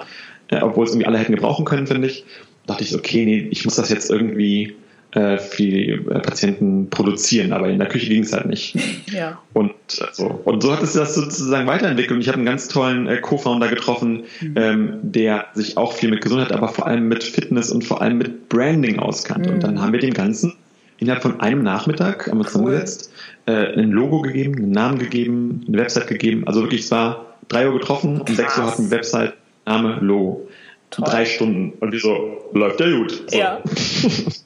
[0.61, 2.25] obwohl es irgendwie alle hätten gebrauchen können, finde ich.
[2.67, 4.77] Da dachte ich, okay, nee, ich muss das jetzt irgendwie
[5.13, 8.77] äh, für die äh, Patienten produzieren, aber in der Küche ging es halt nicht.
[9.13, 9.39] Ja.
[9.53, 10.41] Und, so.
[10.45, 12.13] und so hat es das sozusagen weiterentwickelt.
[12.13, 14.55] Und ich habe einen ganz tollen äh, Co-Founder getroffen, mhm.
[14.57, 18.17] ähm, der sich auch viel mit Gesundheit, aber vor allem mit Fitness und vor allem
[18.17, 19.47] mit Branding auskannt.
[19.47, 19.55] Mhm.
[19.55, 20.55] Und dann haben wir dem Ganzen
[20.97, 22.51] innerhalb von einem Nachmittag haben wir cool.
[22.51, 23.13] zusammengesetzt,
[23.47, 26.47] äh, ein Logo gegeben, einen Namen gegeben, eine Website gegeben.
[26.47, 29.35] Also wirklich, es war drei Uhr getroffen, um sechs Uhr hatten wir Website,
[29.67, 30.49] Name, Logo.
[30.91, 31.07] Toll.
[31.09, 31.73] Drei Stunden.
[31.81, 33.25] Und wie so, läuft ja gut.
[33.27, 33.39] So.
[33.39, 33.63] Ja.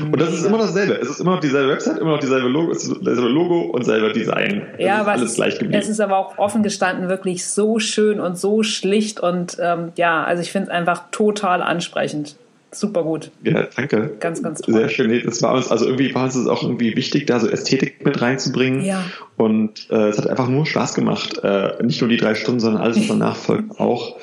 [0.00, 0.94] Und das ist immer dasselbe.
[0.94, 4.66] Es ist immer noch dieselbe Website, immer noch dieselbe Logo, dasselbe Logo und selber Design.
[4.78, 5.74] Ja, aber alles gleich geblieben.
[5.74, 10.24] Es ist aber auch offen gestanden wirklich so schön und so schlicht und ähm, ja,
[10.24, 12.36] also ich finde es einfach total ansprechend.
[12.74, 13.30] Super gut.
[13.42, 14.16] Ja, danke.
[14.18, 14.74] Ganz, ganz toll.
[14.74, 15.22] Sehr schön.
[15.24, 18.84] Das war uns, also irgendwie war uns auch irgendwie wichtig, da so Ästhetik mit reinzubringen.
[18.84, 19.04] Ja.
[19.36, 21.40] Und äh, es hat einfach nur Spaß gemacht.
[21.42, 24.16] Äh, nicht nur die drei Stunden, sondern alles, was danach folgt auch.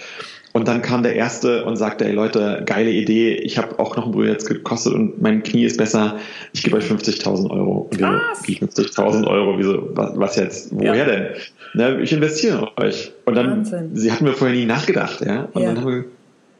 [0.53, 4.05] Und dann kam der Erste und sagte, ey Leute, geile Idee, ich habe auch noch
[4.05, 6.17] ein Brühe jetzt gekostet und mein Knie ist besser,
[6.51, 7.89] ich gebe euch 50.000 Euro.
[7.91, 11.05] Wie 50.000 Euro, wieso, was, was jetzt, woher ja.
[11.05, 11.27] denn?
[11.73, 13.13] Na, ich investiere in euch.
[13.25, 13.95] Und dann, Wahnsinn.
[13.95, 15.47] sie hatten wir vorher nie nachgedacht, ja.
[15.53, 15.69] Und ja.
[15.69, 16.05] dann haben wir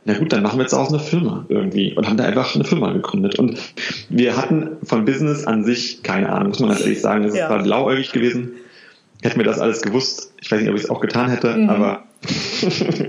[0.04, 2.64] na gut, dann machen wir jetzt auch eine Firma irgendwie und haben da einfach eine
[2.64, 3.38] Firma gegründet.
[3.38, 3.60] Und
[4.10, 7.24] wir hatten von Business an sich keine Ahnung, muss man ganz ehrlich sagen.
[7.26, 7.50] Es ja.
[7.50, 8.54] war blauäugig gewesen.
[9.22, 11.70] Hätten wir das alles gewusst, ich weiß nicht, ob ich es auch getan hätte, mhm.
[11.70, 12.04] aber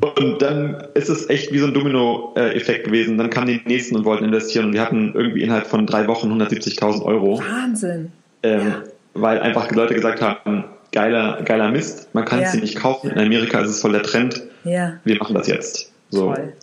[0.00, 3.18] Und dann ist es echt wie so ein Domino-Effekt gewesen.
[3.18, 6.32] Dann kamen die nächsten und wollten investieren und wir hatten irgendwie innerhalb von drei Wochen
[6.32, 7.38] 170.000 Euro.
[7.38, 8.12] Wahnsinn.
[8.42, 8.82] Ähm, ja.
[9.14, 12.46] Weil einfach Leute gesagt haben, geiler, geiler Mist, man kann ja.
[12.46, 13.10] es hier nicht kaufen.
[13.10, 14.42] In Amerika ist es voll der Trend.
[14.64, 14.94] Ja.
[15.04, 15.92] Wir machen das jetzt.
[16.10, 16.32] So.
[16.32, 16.54] Toll.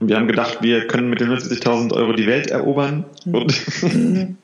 [0.00, 3.34] Und wir haben gedacht, wir können mit den 170.000 Euro die Welt erobern mhm.
[3.34, 3.52] und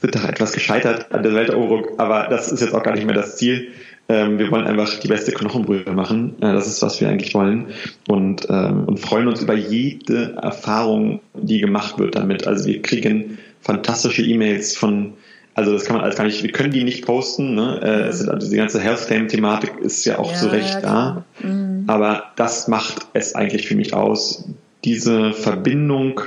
[0.00, 3.14] sind da etwas gescheitert an der Welteroberung, aber das ist jetzt auch gar nicht mehr
[3.14, 3.68] das Ziel.
[4.08, 6.36] Ähm, wir wollen einfach die beste Knochenbrühe machen.
[6.38, 7.66] Äh, das ist, was wir eigentlich wollen.
[8.08, 12.46] Und, ähm, und freuen uns über jede Erfahrung, die gemacht wird damit.
[12.46, 15.14] Also wir kriegen fantastische E-Mails von,
[15.54, 17.56] also das kann man alles gar nicht, wir können die nicht posten.
[17.56, 17.80] Ne?
[17.82, 21.24] Äh, es sind, also die ganze Health Claim-Thematik ist ja auch ja, zu Recht da.
[21.42, 21.84] Mhm.
[21.88, 24.48] Aber das macht es eigentlich für mich aus.
[24.84, 26.20] Diese Verbindung,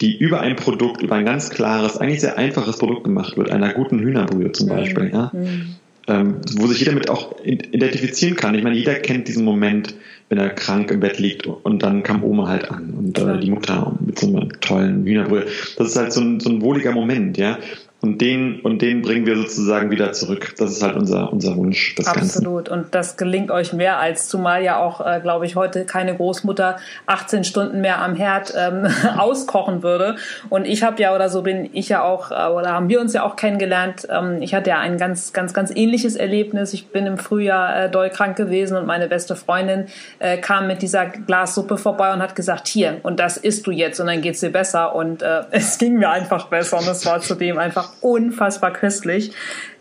[0.00, 3.72] die über ein Produkt, über ein ganz klares, eigentlich sehr einfaches Produkt gemacht wird, einer
[3.72, 4.70] guten Hühnerbrühe zum mhm.
[4.72, 5.76] Beispiel, ja, mhm
[6.10, 8.54] ähm, wo sich jeder mit auch identifizieren kann.
[8.54, 9.94] Ich meine, jeder kennt diesen Moment,
[10.28, 13.50] wenn er krank im Bett liegt und dann kam Oma halt an und äh, die
[13.50, 15.46] Mutter mit so einem tollen Hühnerbrühe.
[15.76, 17.58] Das ist halt so ein, so ein wohliger Moment, ja.
[18.02, 20.54] Und den, und den bringen wir sozusagen wieder zurück.
[20.56, 21.94] Das ist halt unser, unser Wunsch.
[21.96, 22.68] Das Absolut.
[22.68, 22.72] Ganze.
[22.72, 26.78] Und das gelingt euch mehr als zumal ja auch, äh, glaube ich, heute keine Großmutter
[27.04, 28.86] 18 Stunden mehr am Herd ähm,
[29.18, 30.16] auskochen würde.
[30.48, 33.12] Und ich habe ja, oder so bin ich ja auch, äh, oder haben wir uns
[33.12, 34.08] ja auch kennengelernt.
[34.10, 36.72] Ähm, ich hatte ja ein ganz, ganz, ganz ähnliches Erlebnis.
[36.72, 39.88] Ich bin im Frühjahr äh, doll krank gewesen und meine beste Freundin
[40.20, 44.00] äh, kam mit dieser Glassuppe vorbei und hat gesagt, hier, und das isst du jetzt
[44.00, 44.94] und dann geht's dir besser.
[44.94, 49.32] Und äh, es ging mir einfach besser und es war zudem einfach unfassbar köstlich.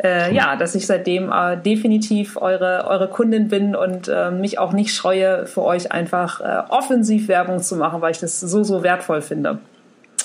[0.04, 4.74] Äh, ja, dass ich seitdem äh, definitiv eure, eure Kundin bin und äh, mich auch
[4.74, 8.84] nicht scheue, für euch einfach äh, offensiv Werbung zu machen, weil ich das so, so
[8.84, 9.60] wertvoll finde.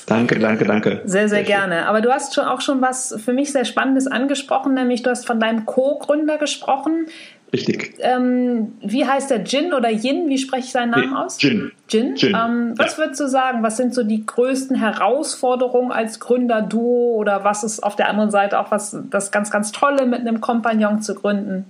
[0.06, 1.00] Danke, danke, danke.
[1.04, 1.86] Sehr, sehr, gerne.
[1.86, 5.26] Aber du hast schon auch schon was für mich sehr Spannendes angesprochen, nämlich du hast
[5.26, 7.06] von deinem Co-Gründer gesprochen.
[7.54, 7.94] Richtig.
[8.00, 10.28] Ähm, wie heißt der Jin oder Yin?
[10.28, 11.40] Wie spreche ich seinen Namen nee, aus?
[11.40, 11.70] Jin.
[11.88, 12.16] Jin.
[12.16, 12.34] Jin.
[12.34, 12.98] Ähm, was ja.
[12.98, 13.62] würdest du sagen?
[13.62, 18.58] Was sind so die größten Herausforderungen als Gründer-Duo oder was ist auf der anderen Seite
[18.58, 21.66] auch was das ganz, ganz Tolle mit einem Kompagnon zu gründen?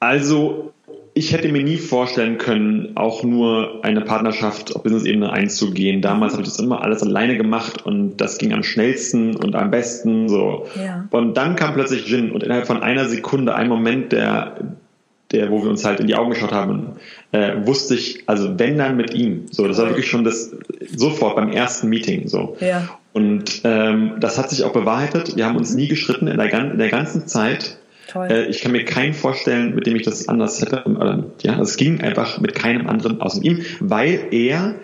[0.00, 0.72] Also
[1.16, 6.02] ich hätte mir nie vorstellen können, auch nur eine Partnerschaft auf Business-Ebene einzugehen.
[6.02, 9.70] Damals habe ich das immer alles alleine gemacht und das ging am schnellsten und am
[9.70, 10.28] besten.
[10.28, 10.66] So.
[10.76, 11.08] Ja.
[11.10, 14.58] Und dann kam plötzlich Jin und innerhalb von einer Sekunde, ein Moment, der,
[15.32, 16.96] der, wo wir uns halt in die Augen geschaut haben,
[17.32, 19.46] äh, wusste ich, also wenn dann mit ihm.
[19.50, 20.54] So, das war wirklich schon das
[20.94, 22.28] sofort beim ersten Meeting.
[22.28, 22.58] So.
[22.60, 22.90] Ja.
[23.14, 25.34] Und ähm, das hat sich auch bewahrheitet.
[25.34, 27.78] Wir haben uns nie geschritten in der, in der ganzen Zeit.
[28.16, 28.28] Toll.
[28.30, 30.84] Äh, ich kann mir keinen vorstellen, mit dem ich das anders hätte.
[31.42, 34.76] ja, es ging einfach mit keinem anderen außer ihm, weil er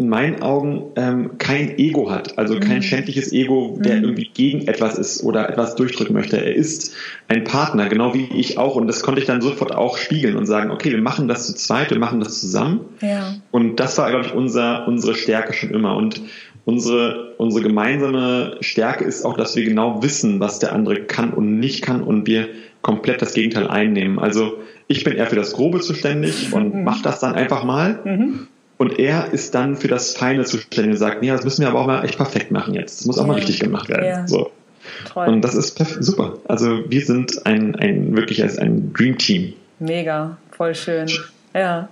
[0.00, 2.82] in meinen Augen ähm, kein Ego hat, also kein mhm.
[2.82, 4.04] schändliches Ego, der mhm.
[4.04, 6.38] irgendwie gegen etwas ist oder etwas durchdrücken möchte.
[6.38, 6.94] Er ist
[7.28, 10.46] ein Partner, genau wie ich auch, und das konnte ich dann sofort auch spiegeln und
[10.46, 12.80] sagen, okay, wir machen das zu zweit, wir machen das zusammen.
[13.02, 13.34] Ja.
[13.50, 15.94] Und das war, glaube ich, unser, unsere Stärke schon immer.
[15.94, 16.22] Und
[16.64, 21.58] unsere, unsere gemeinsame Stärke ist auch, dass wir genau wissen, was der andere kann und
[21.58, 22.48] nicht kann und wir
[22.82, 24.18] komplett das Gegenteil einnehmen.
[24.18, 26.84] Also ich bin eher für das Grobe zuständig und mhm.
[26.84, 28.00] mache das dann einfach mal.
[28.04, 28.48] Mhm.
[28.78, 31.80] Und er ist dann für das Feine zuständig und sagt, nee, das müssen wir aber
[31.80, 33.00] auch mal echt perfekt machen jetzt.
[33.00, 33.28] Das muss auch ja.
[33.28, 34.06] mal richtig gemacht werden.
[34.06, 34.26] Ja.
[34.26, 34.50] So.
[35.12, 35.28] Toll.
[35.28, 36.38] Und das ist super.
[36.48, 39.52] Also wir sind ein, ein wirklich als ein Dream Team.
[39.78, 41.08] Mega, voll schön.
[41.52, 41.88] Ja.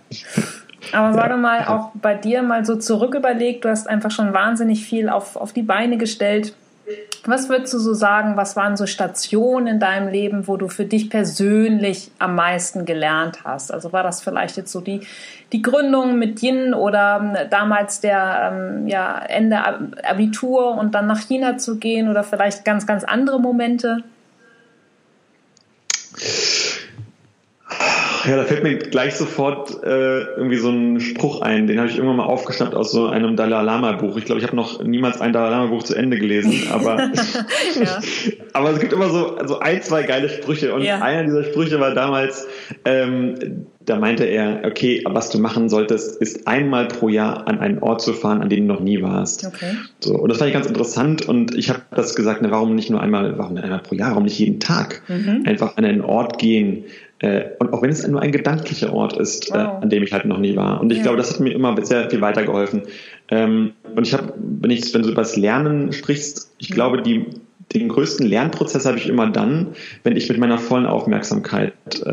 [0.93, 4.85] Aber sage mal, auch bei dir mal so zurück überlegt, du hast einfach schon wahnsinnig
[4.85, 6.55] viel auf, auf die Beine gestellt.
[7.25, 10.85] Was würdest du so sagen, was waren so Stationen in deinem Leben, wo du für
[10.85, 13.73] dich persönlich am meisten gelernt hast?
[13.73, 15.01] Also war das vielleicht jetzt so die,
[15.53, 19.59] die Gründung mit Yin oder ähm, damals der ähm, ja, Ende
[20.05, 24.05] Abitur und dann nach China zu gehen oder vielleicht ganz, ganz andere Momente?
[28.29, 31.97] Ja, da fällt mir gleich sofort äh, irgendwie so ein Spruch ein, den habe ich
[31.97, 34.19] irgendwann mal aufgeschnappt aus so einem Dalai Lama Buch.
[34.19, 38.01] Ich glaube, ich habe noch niemals ein Dalai Lama Buch zu Ende gelesen, aber, ja.
[38.53, 41.01] aber es gibt immer so also ein, zwei geile Sprüche und ja.
[41.01, 42.47] einer dieser Sprüche war damals,
[42.85, 47.79] ähm, da meinte er, okay, was du machen solltest, ist einmal pro Jahr an einen
[47.79, 49.47] Ort zu fahren, an dem du noch nie warst.
[49.47, 49.73] Okay.
[50.01, 52.91] So, und das fand ich ganz interessant und ich habe das gesagt, na, warum nicht
[52.91, 55.03] nur einmal, warum einmal pro Jahr, warum nicht jeden Tag?
[55.09, 55.45] Mhm.
[55.47, 56.85] Einfach an einen Ort gehen,
[57.59, 59.59] und auch wenn es nur ein gedanklicher Ort ist, äh, wow.
[59.59, 60.81] äh, an dem ich halt noch nie war.
[60.81, 61.05] Und ich ja.
[61.05, 62.83] glaube, das hat mir immer sehr viel weitergeholfen.
[63.29, 66.75] Ähm, und ich habe, wenn ich, wenn du über das Lernen sprichst, ich mhm.
[66.75, 67.27] glaube, die
[67.73, 69.69] den größten Lernprozess habe ich immer dann,
[70.03, 71.73] wenn ich mit meiner vollen Aufmerksamkeit
[72.05, 72.09] äh,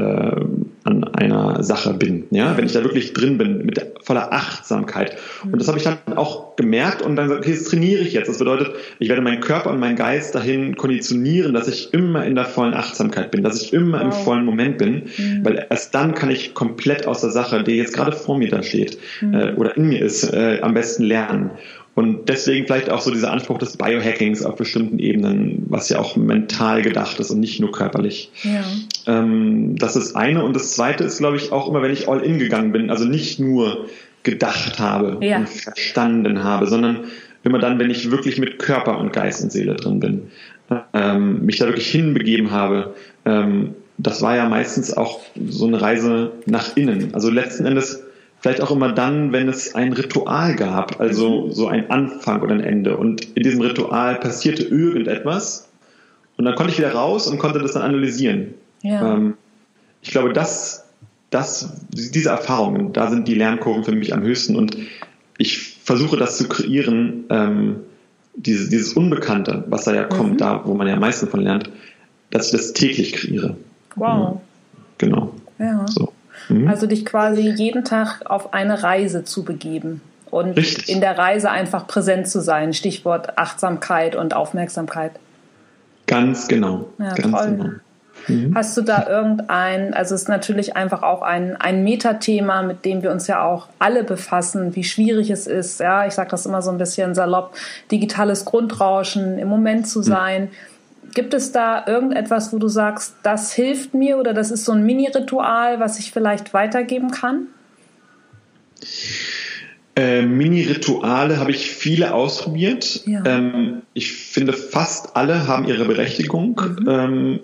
[0.84, 2.26] an einer Sache bin.
[2.32, 5.18] Ja, wenn ich da wirklich drin bin, mit voller Achtsamkeit.
[5.44, 8.28] Und das habe ich dann auch gemerkt und dann gesagt, okay, das trainiere ich jetzt.
[8.28, 12.36] Das bedeutet, ich werde meinen Körper und meinen Geist dahin konditionieren, dass ich immer in
[12.36, 14.06] der vollen Achtsamkeit bin, dass ich immer wow.
[14.06, 15.46] im vollen Moment bin, mhm.
[15.46, 18.62] weil erst dann kann ich komplett aus der Sache, die jetzt gerade vor mir da
[18.62, 19.34] steht mhm.
[19.34, 21.52] äh, oder in mir ist, äh, am besten lernen.
[21.96, 26.18] Und deswegen vielleicht auch so dieser Anspruch des Biohackings auf bestimmten Ebenen, was ja auch
[26.18, 28.32] mental gedacht ist und nicht nur körperlich.
[28.44, 28.64] Ja.
[29.08, 30.44] Ähm, das ist eine.
[30.44, 33.06] Und das zweite ist, glaube ich, auch immer, wenn ich all in gegangen bin, also
[33.06, 33.86] nicht nur
[34.24, 35.38] gedacht habe ja.
[35.38, 37.06] und verstanden habe, sondern
[37.46, 40.24] immer dann, wenn ich wirklich mit Körper und Geist und Seele drin bin,
[40.94, 42.94] ähm, mich da wirklich hinbegeben habe.
[43.24, 47.14] Ähm, das war ja meistens auch so eine Reise nach innen.
[47.14, 48.04] Also letzten Endes
[48.46, 51.52] vielleicht auch immer dann, wenn es ein Ritual gab, also mhm.
[51.52, 52.96] so ein Anfang oder ein Ende.
[52.96, 55.68] Und in diesem Ritual passierte irgendetwas
[56.38, 58.54] und dann konnte ich wieder raus und konnte das dann analysieren.
[58.84, 59.16] Ja.
[59.16, 59.34] Ähm,
[60.04, 60.86] ich glaube, das,
[61.32, 64.78] das, diese Erfahrungen, da sind die Lernkurven für mich am höchsten und
[65.40, 67.78] ich versuche das zu kreieren, ähm,
[68.36, 70.38] dieses, dieses Unbekannte, was da ja kommt, mhm.
[70.38, 71.72] da wo man ja am meisten von lernt,
[72.30, 73.58] dass ich das täglich kreiere.
[73.96, 74.40] Wow.
[75.00, 75.34] Genau.
[75.58, 75.88] Ja.
[75.88, 76.14] So.
[76.50, 76.68] Mhm.
[76.68, 80.90] Also dich quasi jeden Tag auf eine Reise zu begeben und Richtig.
[80.90, 82.74] in der Reise einfach präsent zu sein.
[82.74, 85.12] Stichwort Achtsamkeit und Aufmerksamkeit.
[86.08, 86.90] Ganz genau.
[87.00, 87.52] Ja, Ganz toll.
[87.52, 87.70] genau.
[88.28, 88.56] Mhm.
[88.56, 93.04] Hast du da irgendein, also es ist natürlich einfach auch ein, ein Metathema, mit dem
[93.04, 96.62] wir uns ja auch alle befassen, wie schwierig es ist, ja, ich sage das immer
[96.62, 97.56] so ein bisschen salopp,
[97.92, 100.04] digitales Grundrauschen, im Moment zu mhm.
[100.04, 100.42] sein.
[100.44, 100.50] Mhm.
[101.16, 104.86] Gibt es da irgendetwas, wo du sagst, das hilft mir oder das ist so ein
[104.86, 107.48] Mini-Ritual, was ich vielleicht weitergeben kann?
[109.96, 113.08] Äh, Mini-Rituale habe ich viele ausprobiert.
[113.08, 113.24] Ja.
[113.26, 116.62] Ähm, ich finde, fast alle haben ihre Berechtigung.
[116.82, 116.90] Mhm.
[116.90, 117.40] Ähm,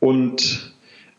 [0.00, 0.72] und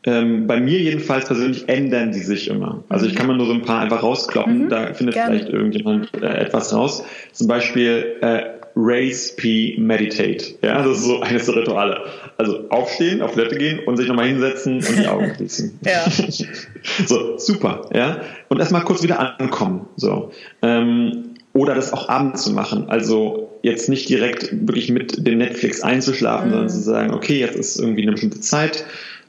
[0.06, 2.84] ähm, bei mir jedenfalls persönlich ändern die sich immer.
[2.90, 5.38] Also ich kann mir nur so ein paar einfach rauskloppen, mhm, da findet gerne.
[5.38, 7.06] vielleicht irgendjemand äh, etwas raus.
[7.32, 8.44] Zum Beispiel äh,
[8.76, 10.56] Raise P Meditate.
[10.62, 12.02] Ja, das ist so eines der Rituale.
[12.38, 15.80] Also aufstehen, auf Toilette gehen und sich nochmal hinsetzen und die Augen schließen.
[15.86, 16.06] ja.
[17.06, 18.22] so, super, ja.
[18.50, 19.88] Und erstmal kurz wieder ankommen.
[19.96, 20.32] So.
[20.62, 22.90] Ähm, oder das auch abends zu machen.
[22.90, 26.52] Also jetzt nicht direkt wirklich mit dem Netflix einzuschlafen, mhm.
[26.52, 28.86] sondern zu sagen, okay, jetzt ist irgendwie eine bestimmte Zeit,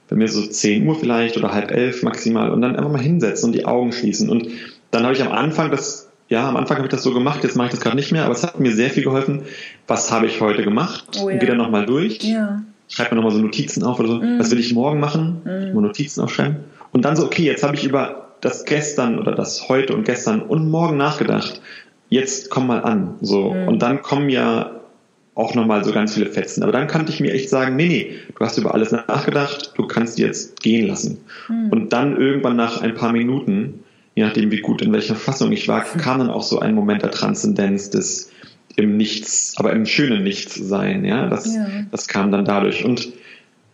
[0.09, 3.49] bei mir so 10 Uhr vielleicht oder halb elf maximal und dann einfach mal hinsetzen
[3.49, 4.29] und die Augen schließen.
[4.29, 4.49] Und
[4.91, 6.04] dann habe ich am Anfang das,
[6.35, 8.25] ja, am Anfang habe ich das so gemacht, jetzt mache ich das gerade nicht mehr,
[8.25, 9.43] aber es hat mir sehr viel geholfen.
[9.87, 11.05] Was habe ich heute gemacht?
[11.23, 11.37] Oh, ja.
[11.37, 12.23] Gehe dann nochmal durch.
[12.23, 12.63] Ja.
[12.89, 14.15] Schreibe mir nochmal so Notizen auf oder so.
[14.17, 14.39] Mhm.
[14.39, 15.43] Was will ich morgen machen?
[15.45, 15.75] Mhm.
[15.75, 16.57] Mal Notizen aufschreiben.
[16.93, 20.43] Und dann so, okay, jetzt habe ich über das gestern oder das heute und gestern
[20.43, 21.61] und morgen nachgedacht
[22.09, 23.15] jetzt komm mal an.
[23.21, 23.53] So.
[23.53, 23.69] Mhm.
[23.69, 24.81] Und dann kommen ja
[25.35, 26.63] auch nochmal so ganz viele Fetzen.
[26.63, 29.87] Aber dann kannte ich mir echt sagen, nee, nee, du hast über alles nachgedacht, du
[29.87, 31.19] kannst jetzt gehen lassen.
[31.49, 31.71] Mhm.
[31.71, 33.84] Und dann irgendwann nach ein paar Minuten,
[34.15, 37.03] je nachdem wie gut in welcher Fassung ich war, kam dann auch so ein Moment
[37.03, 38.31] der Transzendenz des
[38.77, 41.29] im Nichts, aber im schönen Nichts sein, ja.
[41.29, 41.67] Das, ja.
[41.91, 42.85] das kam dann dadurch.
[42.85, 43.13] Und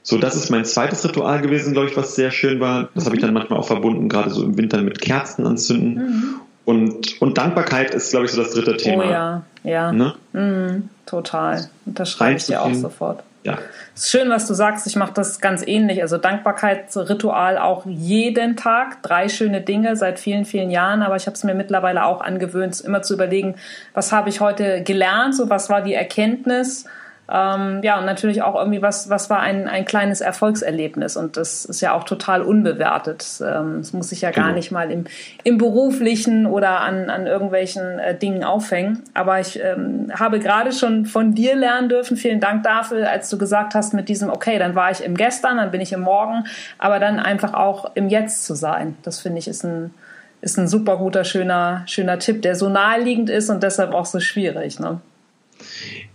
[0.02, 2.90] so, das ist mein zweites Ritual gewesen, glaube ich, was sehr schön war.
[2.94, 3.06] Das mhm.
[3.06, 5.94] habe ich dann manchmal auch verbunden, gerade so im Winter mit Kerzen anzünden.
[5.94, 6.34] Mhm.
[6.64, 9.04] Und, und Dankbarkeit ist, glaube ich, so das dritte Thema.
[9.04, 9.92] Oh ja, ja.
[9.92, 10.14] Ne?
[10.32, 11.68] Mm, total.
[11.86, 13.24] Das schreibe ich dir auch sofort.
[13.42, 13.58] Ja.
[13.94, 14.86] Ist schön, was du sagst.
[14.86, 16.02] Ich mache das ganz ähnlich.
[16.02, 19.02] Also Dankbarkeitsritual auch jeden Tag.
[19.02, 21.02] Drei schöne Dinge seit vielen, vielen Jahren.
[21.02, 23.54] Aber ich habe es mir mittlerweile auch angewöhnt, immer zu überlegen,
[23.94, 25.34] was habe ich heute gelernt?
[25.34, 26.84] So was war die Erkenntnis?
[27.32, 31.16] Ähm, ja, und natürlich auch irgendwie, was, was war ein, ein kleines Erfolgserlebnis?
[31.16, 33.24] Und das ist ja auch total unbewertet.
[33.40, 34.56] Ähm, es muss sich ja gar genau.
[34.56, 35.04] nicht mal im,
[35.44, 39.04] im beruflichen oder an, an irgendwelchen äh, Dingen aufhängen.
[39.14, 42.16] Aber ich ähm, habe gerade schon von dir lernen dürfen.
[42.16, 45.58] Vielen Dank dafür, als du gesagt hast mit diesem, okay, dann war ich im Gestern,
[45.58, 46.44] dann bin ich im Morgen,
[46.78, 48.96] aber dann einfach auch im Jetzt zu sein.
[49.04, 49.94] Das finde ich ist ein,
[50.40, 54.18] ist ein super guter, schöner, schöner Tipp, der so naheliegend ist und deshalb auch so
[54.18, 54.80] schwierig.
[54.80, 55.00] Ne?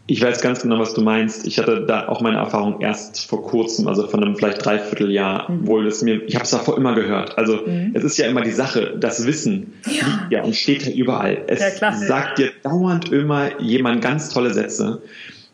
[0.07, 1.47] Ich weiß ganz genau, was du meinst.
[1.47, 5.65] Ich hatte da auch meine Erfahrung erst vor kurzem, also von einem vielleicht Dreivierteljahr, mhm.
[5.65, 7.37] wohl es mir, ich habe es davor immer gehört.
[7.39, 7.91] Also mhm.
[7.95, 11.39] es ist ja immer die Sache, das Wissen ja, ja und steht ja überall.
[11.47, 15.01] Es ja, sagt dir dauernd immer jemand ganz tolle Sätze.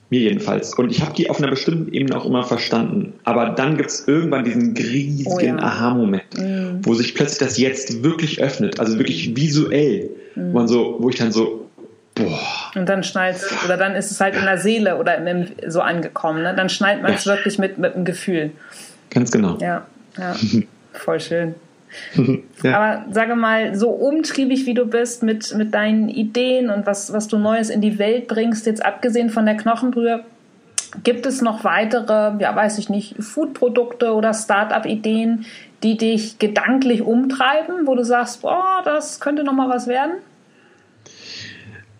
[0.10, 0.74] Mir jedenfalls.
[0.74, 3.14] Und ich habe die auf einer bestimmten Ebene auch immer verstanden.
[3.24, 5.64] Aber dann gibt es irgendwann diesen riesigen oh.
[5.64, 6.80] Aha-Moment, mhm.
[6.82, 10.10] wo sich plötzlich das Jetzt wirklich öffnet, also wirklich visuell.
[10.36, 11.61] Wo, man so, wo ich dann so,
[12.24, 12.72] Boah.
[12.76, 16.44] Und dann schnallt oder dann ist es halt in der Seele oder im, so angekommen.
[16.44, 16.56] Ne?
[16.56, 17.36] Dann schnallt man es ja.
[17.36, 18.52] wirklich mit, mit dem Gefühl.
[19.10, 19.58] Ganz genau.
[19.60, 19.86] Ja,
[20.18, 20.36] ja.
[20.94, 21.56] voll schön.
[22.64, 22.78] ja.
[22.78, 27.28] Aber sage mal, so umtriebig wie du bist mit, mit deinen Ideen und was, was
[27.28, 30.24] du Neues in die Welt bringst, jetzt abgesehen von der Knochenbrühe,
[31.04, 35.46] gibt es noch weitere, ja, weiß ich nicht, Foodprodukte oder Start-up-Ideen,
[35.84, 40.14] die dich gedanklich umtreiben, wo du sagst, boah, das könnte noch mal was werden?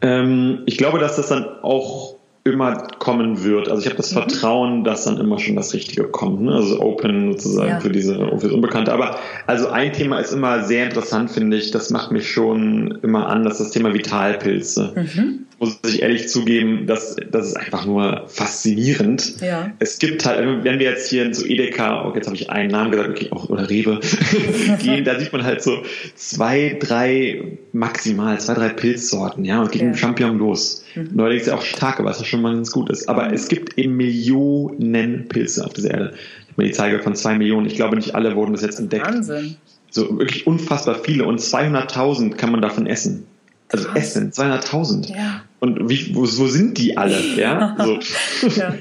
[0.02, 3.70] Ähm, ich glaube, dass das dann auch immer kommen wird.
[3.70, 4.16] Also ich habe das mhm.
[4.16, 6.42] Vertrauen, dass dann immer schon das Richtige kommt.
[6.42, 6.54] Ne?
[6.54, 7.80] Also Open sozusagen ja.
[7.80, 8.92] für diese für das Unbekannte.
[8.92, 11.70] Aber also ein Thema ist immer sehr interessant, finde ich.
[11.70, 14.94] Das macht mich schon immer an, das ist das Thema Vitalpilze.
[14.96, 19.40] Mhm muss ich ehrlich zugeben, das, das ist einfach nur faszinierend.
[19.42, 19.72] Ja.
[19.78, 22.90] Es gibt halt, wenn wir jetzt hier zu Edeka, oh, jetzt habe ich einen Namen
[22.90, 24.00] gesagt, okay, auch, oder Rewe,
[24.82, 25.84] gehen, da sieht man halt so
[26.16, 30.84] zwei, drei, maximal zwei, drei Pilzsorten, ja, und geht mit Champignon los.
[30.96, 31.10] Mhm.
[31.14, 33.08] Neuerdings ja auch starke, was ja schon mal ganz gut ist.
[33.08, 33.36] Aber mhm.
[33.36, 36.14] es gibt eben Millionen Pilze auf dieser Erde.
[36.16, 37.68] Ich habe mir die Zeige von zwei Millionen.
[37.68, 39.06] Ich glaube, nicht alle wurden bis jetzt entdeckt.
[39.06, 39.58] Wahnsinn.
[39.92, 43.28] So wirklich unfassbar viele und 200.000 kann man davon essen.
[43.72, 43.98] Also Krass.
[43.98, 45.16] essen, 200.000.
[45.16, 45.44] Ja.
[45.60, 47.18] Und wie, wo, wo sind die alle?
[47.36, 47.76] Ja,
[48.42, 48.50] so.
[48.50, 48.74] ja.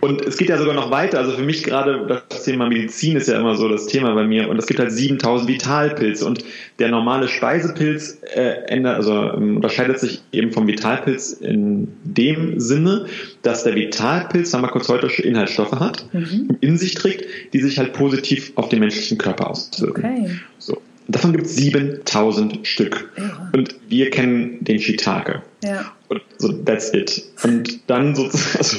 [0.00, 1.18] Und es geht ja sogar noch weiter.
[1.18, 4.48] Also für mich gerade das Thema Medizin ist ja immer so das Thema bei mir.
[4.48, 6.26] Und es gibt halt 7000 Vitalpilze.
[6.26, 6.44] Und
[6.78, 13.06] der normale Speisepilz äh, ändert, also ähm, unterscheidet sich eben vom Vitalpilz in dem Sinne,
[13.42, 16.58] dass der Vitalpilz pharmazeutische Inhaltsstoffe hat, mhm.
[16.60, 20.04] in sich trägt, die sich halt positiv auf den menschlichen Körper auswirken.
[20.04, 20.30] Okay.
[20.58, 20.82] So.
[21.06, 23.10] Davon gibt es 7000 Stück.
[23.18, 23.50] Ja.
[23.52, 25.42] Und wir kennen den Shiitake.
[25.62, 25.92] Ja.
[26.08, 27.24] Und so, that's it.
[27.42, 28.24] Und dann so,
[28.58, 28.76] also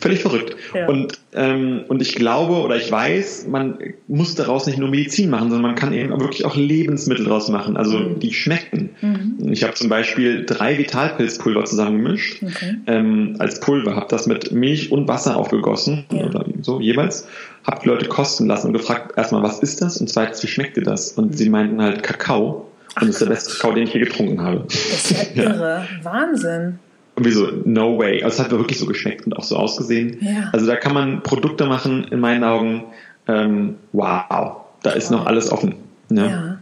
[0.00, 0.56] völlig verrückt.
[0.74, 0.88] Ja.
[0.88, 5.50] Und, ähm, und ich glaube oder ich weiß, man muss daraus nicht nur Medizin machen,
[5.50, 8.20] sondern man kann eben wirklich auch Lebensmittel daraus machen, also mhm.
[8.20, 8.90] die schmecken.
[9.00, 9.52] Mhm.
[9.52, 12.76] Ich habe zum Beispiel drei Vitalpilzpulver zusammengemischt okay.
[12.86, 16.24] ähm, als Pulver, habe das mit Milch und Wasser aufgegossen, ja.
[16.26, 17.26] oder so jeweils,
[17.68, 19.98] habe die Leute kosten lassen und gefragt, erstmal, was ist das?
[19.98, 21.12] Und zweitens, wie schmeckte das?
[21.12, 22.66] Und sie meinten halt Kakao.
[22.96, 24.64] Und das ist der beste Kakao, den ich je getrunken habe.
[24.66, 25.86] Das ist ja irre.
[26.02, 26.78] Wahnsinn.
[27.14, 28.22] Und wie so, no way.
[28.22, 30.16] Also es hat wirklich so geschmeckt und auch so ausgesehen.
[30.20, 30.48] Ja.
[30.52, 32.84] Also da kann man Produkte machen, in meinen Augen,
[33.26, 35.74] ähm, wow, da ist noch alles offen.
[36.10, 36.58] Ja, ja.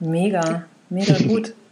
[0.00, 1.54] mega, mega gut.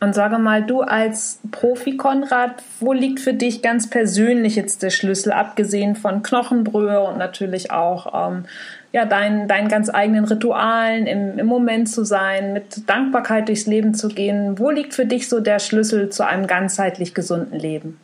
[0.00, 4.90] Und sage mal, du als Profi, Konrad, wo liegt für dich ganz persönlich jetzt der
[4.90, 8.44] Schlüssel, abgesehen von Knochenbrühe und natürlich auch ähm,
[8.92, 13.92] ja, deinen, deinen ganz eigenen Ritualen, im, im Moment zu sein, mit Dankbarkeit durchs Leben
[13.94, 14.58] zu gehen?
[14.58, 17.98] Wo liegt für dich so der Schlüssel zu einem ganzheitlich gesunden Leben?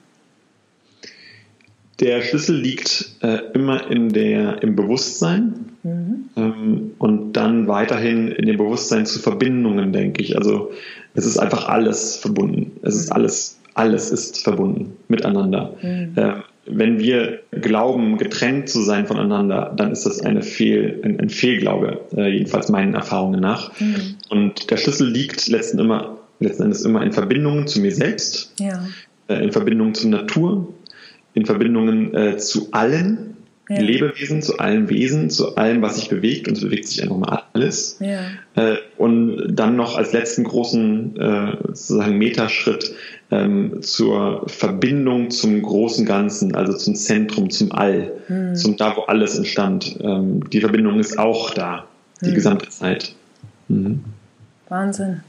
[2.01, 6.29] Der Schlüssel liegt äh, immer in der, im Bewusstsein mhm.
[6.37, 10.37] ähm, und dann weiterhin in dem Bewusstsein zu Verbindungen, denke ich.
[10.37, 10.73] Also
[11.15, 12.73] es ist einfach alles verbunden.
[12.83, 13.17] Es ist mhm.
[13.17, 15.75] alles, alles ist verbunden miteinander.
[15.81, 16.13] Mhm.
[16.17, 16.33] Äh,
[16.67, 22.01] wenn wir glauben, getrennt zu sein voneinander, dann ist das eine Fehl, ein, ein Fehlglaube,
[22.17, 23.79] äh, jedenfalls meinen Erfahrungen nach.
[23.81, 24.17] Mhm.
[24.31, 28.87] Und der Schlüssel liegt letzten, immer, letzten Endes immer in Verbindungen zu mir selbst, ja.
[29.29, 30.73] äh, in Verbindungen zur Natur,
[31.35, 33.34] in Verbindungen äh, zu allen
[33.69, 33.81] ja.
[33.81, 36.49] Lebewesen, zu allen Wesen, zu allem, was sich bewegt.
[36.49, 37.99] Und es bewegt sich einfach mal alles.
[38.01, 38.21] Ja.
[38.57, 42.95] Äh, und dann noch als letzten großen äh, sozusagen Metaschritt
[43.31, 48.55] ähm, zur Verbindung zum großen Ganzen, also zum Zentrum, zum All, hm.
[48.55, 49.99] zum da, wo alles entstand.
[50.01, 51.87] Ähm, die Verbindung ist auch da,
[52.21, 52.35] die hm.
[52.35, 53.15] gesamte Zeit.
[53.69, 54.05] Mhm.
[54.69, 55.21] Wahnsinn.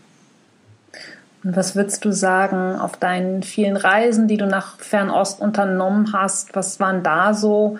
[1.43, 6.55] Und was würdest du sagen auf deinen vielen Reisen, die du nach Fernost unternommen hast?
[6.55, 7.77] Was waren da so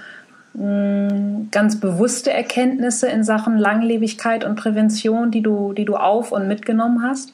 [1.52, 7.04] ganz bewusste Erkenntnisse in Sachen Langlebigkeit und Prävention, die du, die du auf und mitgenommen
[7.04, 7.34] hast?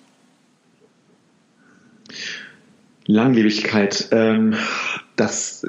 [3.06, 4.56] Langlebigkeit, ähm,
[5.16, 5.66] das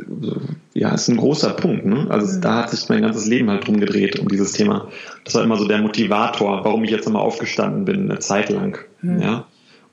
[0.75, 1.85] ja, ist ein großer Punkt.
[1.85, 2.07] Ne?
[2.09, 2.41] Also mhm.
[2.41, 4.89] da hat sich mein ganzes Leben halt drum gedreht, um dieses Thema.
[5.25, 8.79] Das war immer so der Motivator, warum ich jetzt nochmal aufgestanden bin, eine Zeit lang.
[9.03, 9.21] Mhm.
[9.21, 9.47] Ja?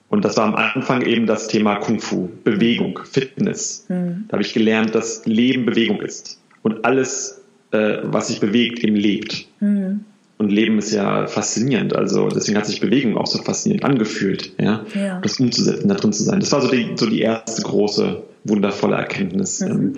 [0.09, 3.85] Und das war am Anfang eben das Thema Kung Fu, Bewegung, Fitness.
[3.89, 4.25] Mhm.
[4.27, 6.39] Da habe ich gelernt, dass Leben Bewegung ist.
[6.63, 7.38] Und alles,
[7.71, 9.47] äh, was sich bewegt, eben lebt.
[9.59, 10.01] Mhm.
[10.37, 11.93] Und Leben ist ja faszinierend.
[11.93, 14.85] Also deswegen hat sich Bewegung auch so faszinierend angefühlt, ja.
[14.95, 15.19] ja.
[15.19, 16.39] Das umzusetzen, da drin zu sein.
[16.39, 19.59] Das war so die, so die erste große, wundervolle Erkenntnis.
[19.59, 19.67] Mhm.
[19.67, 19.93] Ähm,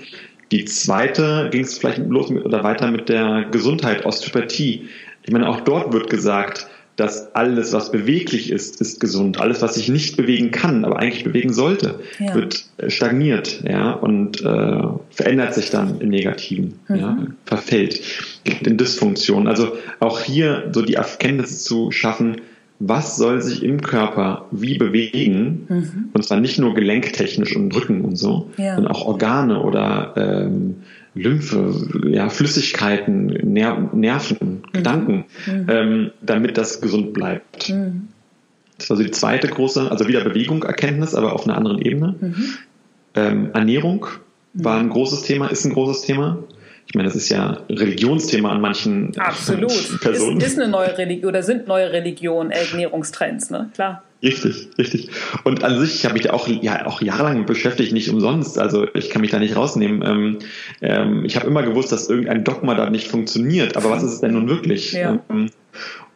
[0.52, 4.90] die zweite ging es vielleicht los mit, oder weiter mit der Gesundheit, Osteopathie.
[5.24, 6.68] Ich meine, auch dort wird gesagt,
[7.02, 9.42] dass alles, was beweglich ist, ist gesund.
[9.42, 12.36] Alles, was sich nicht bewegen kann, aber eigentlich bewegen sollte, ja.
[12.36, 16.96] wird äh, stagniert, ja, und äh, verändert sich dann im Negativen, mhm.
[16.96, 18.02] ja, verfällt,
[18.44, 19.48] gibt in Dysfunktion.
[19.48, 22.42] Also auch hier so die Erkenntnis zu schaffen,
[22.78, 26.10] was soll sich im Körper wie bewegen, mhm.
[26.14, 28.76] und zwar nicht nur gelenktechnisch und Rücken und so, ja.
[28.76, 30.84] sondern auch Organe oder ähm,
[31.14, 31.74] Lymphe,
[32.10, 34.72] ja, Flüssigkeiten, Ner Nerven, mhm.
[34.72, 35.66] Gedanken, mhm.
[35.68, 37.70] Ähm, damit das gesund bleibt.
[37.70, 38.08] Mhm.
[38.78, 42.16] Das war so die zweite große, also wieder Bewegung, Erkenntnis, aber auf einer anderen Ebene.
[42.20, 42.46] Mhm.
[43.14, 44.08] Ähm, Ernährung
[44.54, 46.38] war ein großes Thema, ist ein großes Thema.
[46.88, 50.00] Ich meine, das ist ja Religionsthema an manchen Absolut.
[50.02, 50.38] Personen.
[50.38, 53.70] Ist, ist eine neue Religion oder sind neue Religionen Ernährungstrends, ne?
[53.74, 54.04] Klar.
[54.24, 55.10] Richtig, richtig.
[55.44, 58.60] Und an sich habe ich da auch, ja, auch jahrelang beschäftigt, nicht umsonst.
[58.60, 60.04] Also ich kann mich da nicht rausnehmen.
[60.06, 60.40] Ähm,
[60.82, 63.76] ähm, ich habe immer gewusst, dass irgendein Dogma da nicht funktioniert.
[63.78, 64.94] Aber was ist es denn nun wirklich?
[64.94, 65.20] Ja.
[65.30, 65.50] Ähm,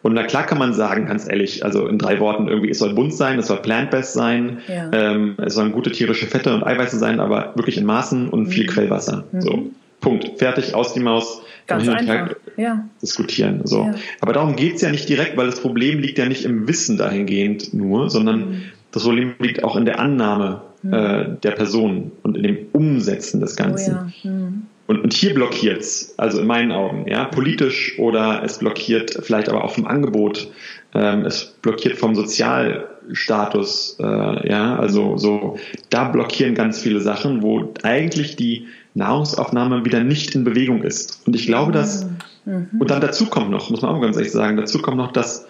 [0.02, 2.94] und na klar kann man sagen, ganz ehrlich, also in drei Worten irgendwie, es soll
[2.94, 4.88] bunt sein, es soll plant-based sein, ja.
[4.92, 8.64] ähm, es sollen gute tierische Fette und Eiweiße sein, aber wirklich in Maßen und viel
[8.64, 8.70] mhm.
[8.70, 9.24] Quellwasser.
[9.32, 9.40] Mhm.
[9.40, 9.70] So.
[10.00, 10.38] Punkt.
[10.38, 11.42] Fertig, aus die Maus.
[11.66, 12.36] Ganz einfach.
[12.56, 12.88] Ja.
[13.02, 13.60] Diskutieren.
[13.64, 13.82] So.
[13.82, 13.94] Ja.
[14.20, 17.74] Aber darum geht's ja nicht direkt, weil das Problem liegt ja nicht im Wissen dahingehend
[17.74, 18.62] nur, sondern mhm.
[18.92, 20.92] das Problem liegt auch in der Annahme mhm.
[20.92, 23.94] äh, der Person und in dem Umsetzen des Ganzen.
[23.94, 24.30] Oh ja.
[24.30, 24.62] mhm.
[24.86, 29.64] Und, und hier blockiert's, also in meinen Augen, ja, politisch oder es blockiert vielleicht aber
[29.64, 30.48] auch vom Angebot,
[30.94, 35.58] ähm, es blockiert vom Sozialstatus, äh, ja, also so,
[35.90, 41.20] da blockieren ganz viele Sachen, wo eigentlich die Nahrungsaufnahme wieder nicht in Bewegung ist.
[41.26, 42.08] Und ich glaube, dass,
[42.46, 42.68] mhm.
[42.78, 45.46] und dann dazu kommt noch, muss man auch ganz ehrlich sagen, dazu kommt noch, dass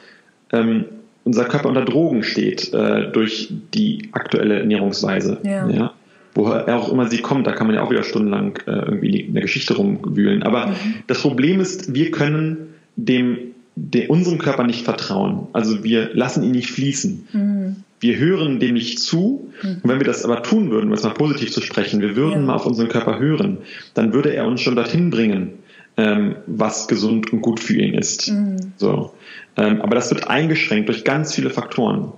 [0.52, 0.86] ähm,
[1.26, 5.38] unser Körper unter Drogen steht äh, durch die aktuelle Ernährungsweise.
[5.42, 5.68] Ja.
[5.68, 5.92] ja.
[6.34, 9.32] Woher auch immer sie kommt, da kann man ja auch wieder stundenlang äh, irgendwie in
[9.32, 10.42] der Geschichte rumwühlen.
[10.42, 10.94] Aber mhm.
[11.06, 13.38] das Problem ist, wir können dem,
[13.74, 15.48] dem unserem Körper nicht vertrauen.
[15.52, 17.28] Also wir lassen ihn nicht fließen.
[17.32, 17.76] Mhm.
[17.98, 19.50] Wir hören dem nicht zu.
[19.62, 19.80] Mhm.
[19.82, 22.40] Und wenn wir das aber tun würden, um es mal positiv zu sprechen, wir würden
[22.40, 22.46] ja.
[22.46, 23.58] mal auf unseren Körper hören,
[23.94, 25.54] dann würde er uns schon dorthin bringen,
[25.96, 28.30] ähm, was gesund und gut für ihn ist.
[28.30, 28.72] Mhm.
[28.76, 29.12] So.
[29.56, 32.12] Ähm, aber das wird eingeschränkt durch ganz viele Faktoren.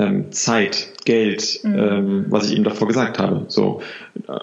[0.00, 1.78] Ähm, Zeit, Geld, mhm.
[1.78, 3.46] ähm, was ich eben davor gesagt habe.
[3.48, 3.82] So.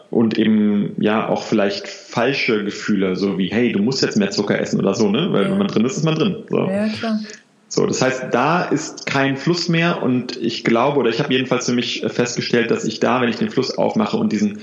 [0.09, 4.59] Und eben ja auch vielleicht falsche Gefühle, so wie, hey, du musst jetzt mehr Zucker
[4.59, 5.29] essen oder so, ne?
[5.31, 6.43] Weil wenn man drin ist, ist man drin.
[6.49, 6.67] So.
[6.67, 7.19] Ja, klar.
[7.67, 11.65] So, das heißt, da ist kein Fluss mehr und ich glaube, oder ich habe jedenfalls
[11.65, 14.59] für mich festgestellt, dass ich da, wenn ich den Fluss aufmache und diesen,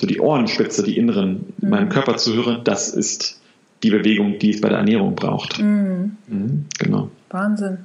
[0.00, 1.68] so die Ohrenspitze, die inneren, mhm.
[1.68, 3.40] meinem Körper zuhöre, das ist
[3.82, 5.60] die Bewegung, die es bei der Ernährung braucht.
[5.60, 6.16] Mhm.
[6.28, 7.10] Mhm, genau.
[7.30, 7.78] Wahnsinn.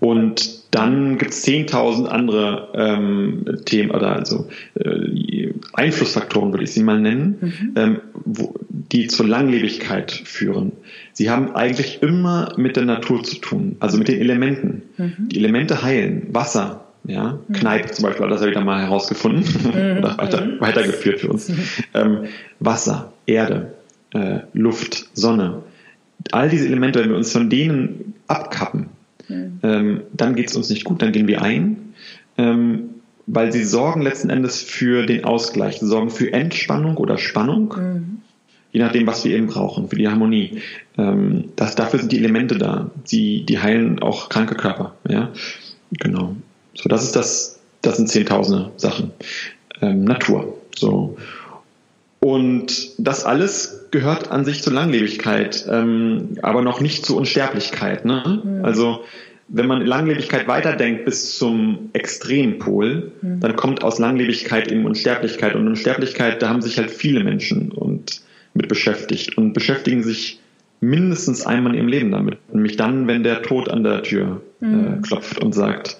[0.00, 6.82] Und dann gibt es 10.000 andere ähm, Themen oder also äh, Einflussfaktoren, würde ich sie
[6.82, 7.72] mal nennen, mhm.
[7.74, 10.72] ähm, wo, die zur Langlebigkeit führen.
[11.12, 14.82] Sie haben eigentlich immer mit der Natur zu tun, also mit den Elementen.
[14.98, 15.28] Mhm.
[15.30, 16.28] Die Elemente heilen.
[16.32, 17.54] Wasser, ja, mhm.
[17.54, 19.98] Kneipp zum Beispiel hat das ja wieder mal herausgefunden mhm.
[19.98, 20.60] oder weiter, mhm.
[20.60, 21.50] weitergeführt für uns.
[21.94, 22.24] Ähm,
[22.60, 23.74] Wasser, Erde,
[24.12, 25.62] äh, Luft, Sonne.
[26.32, 28.90] All diese Elemente, wenn wir uns von denen abkappen,
[29.26, 29.58] mhm.
[29.62, 31.94] ähm, dann geht es uns nicht gut, dann gehen wir ein,
[32.36, 32.90] ähm,
[33.26, 38.18] weil sie sorgen letzten Endes für den Ausgleich, sie sorgen für Entspannung oder Spannung, mhm.
[38.70, 40.60] je nachdem, was wir eben brauchen, für die Harmonie.
[40.98, 44.94] Ähm, das, dafür sind die Elemente da, die, die heilen auch kranke Körper.
[45.08, 45.30] Ja?
[45.92, 46.36] Genau.
[46.74, 49.12] So, das ist das, das sind zehntausende Sachen.
[49.80, 50.58] Ähm, Natur.
[50.74, 51.16] So.
[52.20, 58.04] Und das alles gehört an sich zur Langlebigkeit, ähm, aber noch nicht zur Unsterblichkeit.
[58.04, 58.42] Ne?
[58.44, 58.64] Mhm.
[58.64, 59.04] Also
[59.48, 63.40] wenn man Langlebigkeit weiterdenkt bis zum Extrempol, mhm.
[63.40, 65.54] dann kommt aus Langlebigkeit eben Unsterblichkeit.
[65.54, 68.20] Und Unsterblichkeit, da haben sich halt viele Menschen und
[68.52, 70.40] mit beschäftigt und beschäftigen sich
[70.80, 72.38] mindestens einmal in ihrem Leben damit.
[72.52, 75.02] Nämlich dann, wenn der Tod an der Tür äh, mhm.
[75.02, 75.96] klopft und sagt,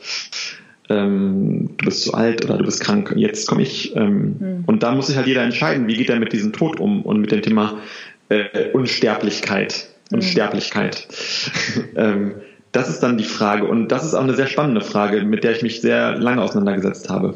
[0.88, 3.94] ähm, du bist zu alt oder du bist krank, jetzt komme ich.
[3.96, 4.64] Ähm, mhm.
[4.66, 7.20] Und da muss sich halt jeder entscheiden, wie geht er mit diesem Tod um und
[7.20, 7.78] mit dem Thema
[8.28, 9.88] äh, Unsterblichkeit.
[10.10, 11.06] Unsterblichkeit.
[11.74, 11.82] Mhm.
[11.96, 12.34] ähm,
[12.72, 13.66] das ist dann die Frage.
[13.66, 17.08] Und das ist auch eine sehr spannende Frage, mit der ich mich sehr lange auseinandergesetzt
[17.10, 17.34] habe.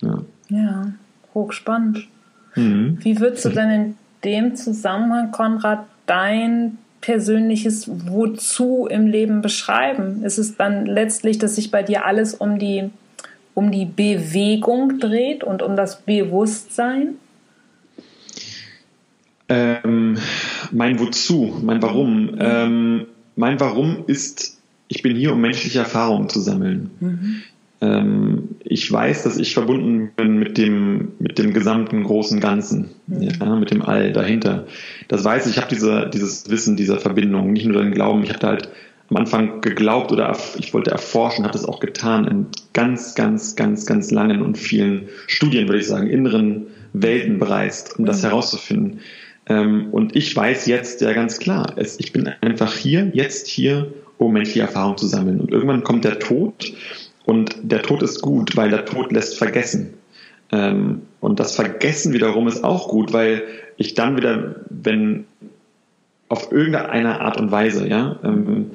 [0.00, 0.92] Ja, ja
[1.34, 2.06] hochspannend.
[2.54, 2.98] Mhm.
[3.00, 3.94] Wie würdest du denn in
[4.24, 10.24] dem Zusammenhang, Konrad, dein persönliches Wozu im Leben beschreiben?
[10.24, 12.88] Ist es dann letztlich, dass sich bei dir alles um die,
[13.52, 17.16] um die Bewegung dreht und um das Bewusstsein?
[19.50, 20.16] Ähm,
[20.70, 22.22] mein Wozu, mein Warum.
[22.22, 22.38] Mhm.
[22.40, 26.90] Ähm, mein Warum ist, ich bin hier, um menschliche Erfahrungen zu sammeln.
[27.00, 27.42] Mhm
[28.64, 33.22] ich weiß, dass ich verbunden bin mit dem, mit dem gesamten großen Ganzen, mhm.
[33.22, 34.66] ja, mit dem All dahinter.
[35.08, 38.28] Das weiß ich, ich habe diese, dieses Wissen dieser Verbindung, nicht nur den Glauben, ich
[38.28, 38.68] habe da halt
[39.10, 43.84] am Anfang geglaubt oder ich wollte erforschen, habe das auch getan in ganz, ganz, ganz,
[43.84, 48.28] ganz langen und vielen Studien, würde ich sagen, inneren Welten bereist, um das mhm.
[48.28, 49.00] herauszufinden.
[49.46, 54.34] Ähm, und ich weiß jetzt ja ganz klar, ich bin einfach hier, jetzt hier, um
[54.34, 55.40] menschliche Erfahrung zu sammeln.
[55.40, 56.72] Und irgendwann kommt der Tod
[57.24, 59.94] und der Tod ist gut, weil der Tod lässt vergessen.
[60.50, 63.42] Ähm, und das Vergessen wiederum ist auch gut, weil
[63.76, 65.24] ich dann wieder, wenn
[66.32, 68.70] auf irgendeine Art und Weise, ja, ähm,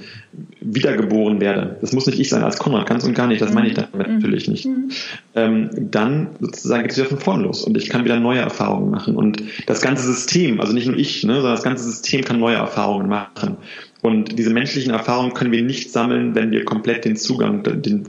[0.61, 1.77] wiedergeboren werde.
[1.81, 4.07] Das muss nicht ich sein als Konrad, ganz und gar nicht, das meine ich damit
[4.07, 4.13] mhm.
[4.13, 4.67] natürlich nicht.
[4.67, 4.91] Mhm.
[5.33, 8.91] Ähm, dann sozusagen geht es wieder von vorn los und ich kann wieder neue Erfahrungen
[8.91, 9.15] machen.
[9.15, 12.57] Und das ganze System, also nicht nur ich, ne, sondern das ganze System kann neue
[12.57, 13.57] Erfahrungen machen.
[14.03, 18.05] Und diese menschlichen Erfahrungen können wir nicht sammeln, wenn wir komplett den Zugang, den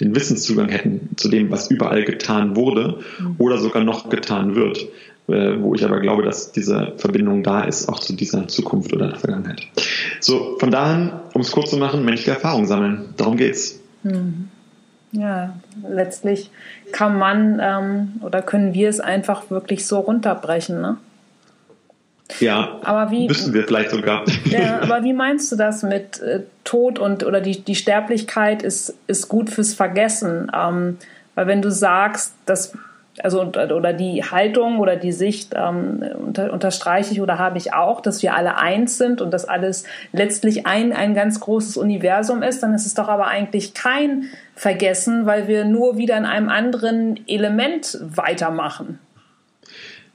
[0.00, 3.36] den Wissenszugang hätten zu dem, was überall getan wurde mhm.
[3.38, 4.88] oder sogar noch getan wird.
[5.28, 9.08] Äh, wo ich aber glaube, dass diese Verbindung da ist, auch zu dieser Zukunft oder
[9.08, 9.62] der Vergangenheit.
[10.18, 13.14] So, von daher, um es kurz zu machen, menschliche Erfahrung sammeln.
[13.16, 13.78] Darum geht's.
[14.02, 14.48] Mhm.
[15.12, 15.54] Ja,
[15.88, 16.50] letztlich
[16.90, 20.96] kann man ähm, oder können wir es einfach wirklich so runterbrechen, ne?
[22.42, 24.24] Ja, aber wie, müssen wir vielleicht sogar.
[24.44, 28.94] Ja, aber wie meinst du das mit äh, Tod und oder die, die Sterblichkeit ist,
[29.06, 30.50] ist gut fürs Vergessen?
[30.54, 30.98] Ähm,
[31.34, 32.72] weil wenn du sagst, dass
[33.22, 38.00] also oder die Haltung oder die Sicht ähm, unter, unterstreiche ich oder habe ich auch,
[38.00, 42.62] dass wir alle eins sind und dass alles letztlich ein, ein ganz großes Universum ist,
[42.62, 44.24] dann ist es doch aber eigentlich kein
[44.54, 48.98] Vergessen, weil wir nur wieder in einem anderen Element weitermachen.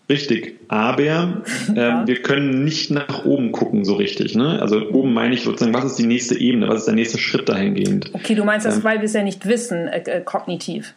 [0.09, 1.43] Richtig, aber
[1.75, 4.35] ähm, wir können nicht nach oben gucken so richtig.
[4.35, 4.61] Ne?
[4.61, 7.49] Also oben meine ich sozusagen, was ist die nächste Ebene, was ist der nächste Schritt
[7.49, 8.11] dahingehend?
[8.13, 10.93] Okay, du meinst das, ähm, weil wir es ja nicht wissen, äh, äh, kognitiv.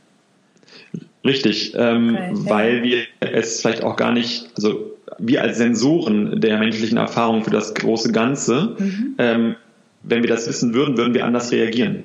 [1.24, 2.82] Richtig, ähm, okay, weil ja.
[2.84, 7.74] wir es vielleicht auch gar nicht, also wir als Sensoren der menschlichen Erfahrung für das
[7.74, 9.14] große Ganze, mhm.
[9.18, 9.56] ähm,
[10.02, 12.04] wenn wir das wissen würden, würden wir anders reagieren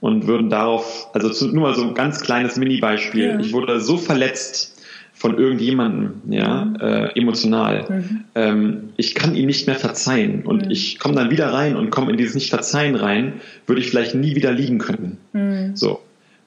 [0.00, 3.24] und würden darauf, also zu, nur mal so ein ganz kleines Mini-Beispiel.
[3.24, 3.38] Ja.
[3.38, 4.73] Ich wurde so verletzt
[5.24, 7.86] von irgendjemandem, ja, äh, emotional.
[7.88, 8.24] Mhm.
[8.34, 10.70] Ähm, ich kann ihn nicht mehr verzeihen und mhm.
[10.70, 14.36] ich komme dann wieder rein und komme in dieses Nicht-Verzeihen rein, würde ich vielleicht nie
[14.36, 15.16] wieder liegen können.
[15.32, 15.76] Mhm.
[15.76, 16.00] So,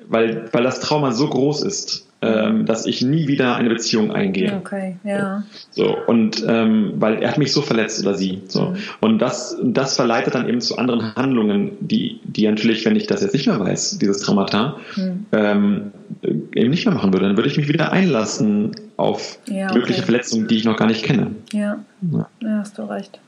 [0.10, 4.56] weil, weil das Trauma so groß ist ähm, dass ich nie wieder eine Beziehung eingehe.
[4.58, 5.44] Okay, ja.
[5.70, 8.42] So, und ähm, weil er hat mich so verletzt oder sie.
[8.48, 8.72] So.
[8.72, 8.78] Mhm.
[9.02, 13.22] Und das, das verleitet dann eben zu anderen Handlungen, die, die natürlich, wenn ich das
[13.22, 15.26] jetzt nicht mehr weiß, dieses Traumata, mhm.
[15.32, 15.92] ähm,
[16.24, 17.28] eben nicht mehr machen würde.
[17.28, 19.78] Dann würde ich mich wieder einlassen auf ja, okay.
[19.78, 21.36] mögliche Verletzungen, die ich noch gar nicht kenne.
[21.54, 21.78] Ja.
[22.12, 22.30] ja.
[22.42, 23.20] ja hast du recht.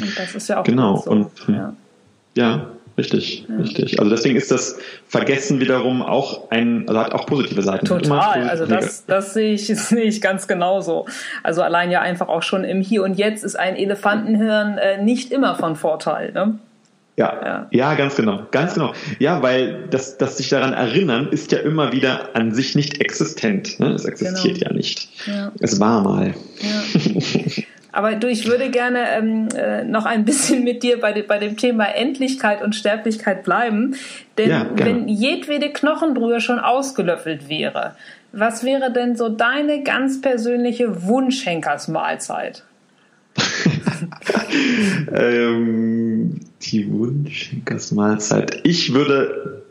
[0.00, 0.98] Und das ist ja auch genau.
[0.98, 1.10] So.
[1.10, 1.74] Und ja.
[2.36, 2.66] ja.
[2.96, 3.56] Richtig, ja.
[3.56, 3.98] richtig.
[3.98, 4.78] Also deswegen ist das
[5.08, 7.86] Vergessen wiederum auch ein, also hat auch positive Seiten.
[7.86, 8.48] Total.
[8.48, 11.06] Also das, das sehe ich, das sehe ich ganz genauso.
[11.42, 15.32] Also allein ja einfach auch schon im Hier und Jetzt ist ein Elefantenhirn äh, nicht
[15.32, 16.32] immer von Vorteil.
[16.32, 16.58] Ne?
[17.16, 18.92] Ja, ja, ja, ganz genau, ganz genau.
[19.20, 23.78] Ja, weil das, das sich daran erinnern ist ja immer wieder an sich nicht existent.
[23.78, 23.92] Ne?
[23.92, 24.70] Es existiert genau.
[24.70, 25.08] ja nicht.
[25.26, 25.52] Ja.
[25.60, 26.34] Es war mal.
[26.60, 27.62] Ja.
[27.94, 31.38] Aber du, ich würde gerne ähm, äh, noch ein bisschen mit dir bei, de, bei
[31.38, 33.94] dem Thema Endlichkeit und Sterblichkeit bleiben.
[34.36, 37.94] Denn ja, wenn jedwede Knochenbrühe schon ausgelöffelt wäre,
[38.32, 42.64] was wäre denn so deine ganz persönliche Wunschhenkersmahlzeit?
[45.14, 48.60] ähm, die Wunschhenkersmahlzeit.
[48.64, 49.62] Ich würde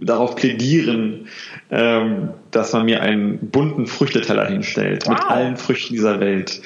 [0.00, 1.28] darauf plädieren,
[1.70, 5.14] ähm, dass man mir einen bunten Früchteteller hinstellt wow.
[5.14, 6.60] mit allen Früchten dieser Welt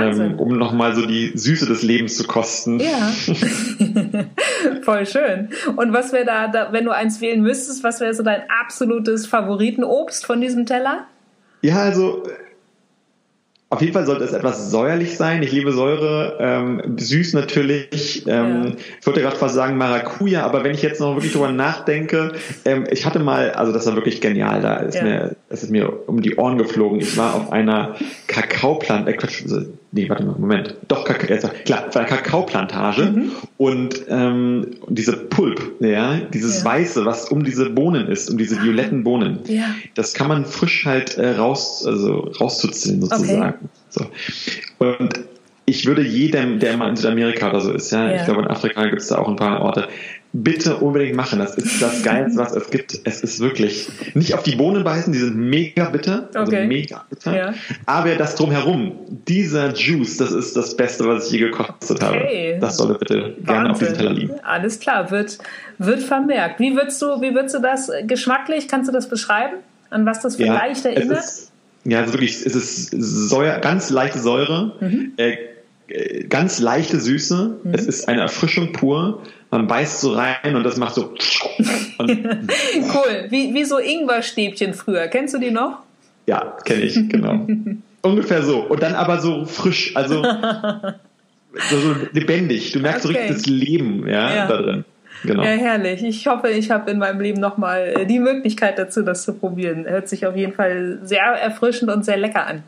[0.00, 2.80] ähm, um nochmal so die Süße des Lebens zu kosten.
[2.80, 3.12] Ja,
[4.82, 5.50] voll schön.
[5.76, 9.26] Und was wäre da, da, wenn du eins wählen müsstest, was wäre so dein absolutes
[9.26, 11.06] Favoritenobst von diesem Teller?
[11.62, 12.22] Ja, also
[13.74, 15.42] auf jeden Fall sollte es etwas säuerlich sein.
[15.42, 16.36] Ich liebe Säure.
[16.38, 18.24] Ähm, süß natürlich.
[18.24, 18.72] Ähm, ja.
[19.00, 22.34] Ich wollte gerade fast sagen Maracuja, aber wenn ich jetzt noch wirklich drüber nachdenke,
[22.64, 25.02] ähm, ich hatte mal, also das war wirklich genial, da ist ja.
[25.02, 27.00] mir, das ist mir um die Ohren geflogen.
[27.00, 27.96] Ich war auf einer
[28.28, 29.16] Kakaoplant, äh,
[29.94, 30.76] nee, warte mal, Moment.
[30.88, 33.32] Doch, klar, auf einer Kakaoplantage mhm.
[33.56, 36.64] und ähm, diese Pulp, ja, dieses ja.
[36.64, 39.66] Weiße, was um diese Bohnen ist, um diese violetten Bohnen, ja.
[39.94, 43.54] das kann man frisch halt äh, raus, also rauszuziehen sozusagen.
[43.54, 43.68] Okay.
[43.88, 44.06] So.
[44.78, 45.23] Und
[45.66, 48.16] ich würde jedem, der mal in Südamerika oder so ist, ja, ja.
[48.16, 49.88] ich glaube in Afrika gibt es da auch ein paar Orte,
[50.34, 51.38] bitte unbedingt machen.
[51.38, 53.00] Das ist das Geilste, was es gibt.
[53.04, 56.66] Es ist wirklich nicht auf die Bohnen beißen, die sind mega bitter, also okay.
[56.66, 57.36] mega bitter.
[57.36, 57.54] Ja.
[57.86, 58.92] Aber das drumherum,
[59.28, 62.54] dieser Juice, das ist das Beste, was ich je gekostet okay.
[62.54, 62.60] habe.
[62.60, 63.44] Das sollte bitte Wahnsinn.
[63.44, 64.34] gerne auf diesem Teller liegen.
[64.42, 65.38] Alles klar, wird,
[65.78, 66.58] wird vermerkt.
[66.58, 69.58] Wie würdest du, wie würdest du das geschmacklich, kannst du das beschreiben?
[69.90, 71.18] An was das vielleicht ja, erinnert?
[71.18, 71.52] Ist,
[71.84, 75.12] ja, also wirklich, es ist Säure, ganz leichte Säure, mhm.
[75.16, 75.36] äh,
[76.28, 77.58] ganz leichte Süße.
[77.62, 77.74] Mhm.
[77.74, 79.22] Es ist eine Erfrischung pur.
[79.50, 81.14] Man beißt so rein und das macht so.
[82.00, 83.26] cool.
[83.28, 85.06] Wie, wie so Ingwerstäbchen früher.
[85.08, 85.80] Kennst du die noch?
[86.26, 87.46] Ja, kenne ich, genau.
[88.02, 88.60] Ungefähr so.
[88.60, 92.72] Und dann aber so frisch, also so, so lebendig.
[92.72, 93.14] Du merkst okay.
[93.14, 94.46] so richtig das Leben ja, ja.
[94.46, 94.84] da drin.
[95.22, 95.42] Genau.
[95.42, 96.02] Ja, herrlich.
[96.02, 99.86] Ich hoffe, ich habe in meinem Leben nochmal äh, die Möglichkeit dazu, das zu probieren.
[99.86, 102.62] Hört sich auf jeden Fall sehr erfrischend und sehr lecker an.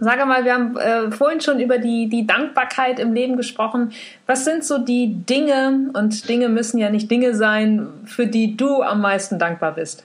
[0.00, 3.90] Sage mal, wir haben äh, vorhin schon über die, die Dankbarkeit im Leben gesprochen.
[4.26, 8.82] Was sind so die Dinge, und Dinge müssen ja nicht Dinge sein, für die du
[8.82, 10.04] am meisten dankbar bist?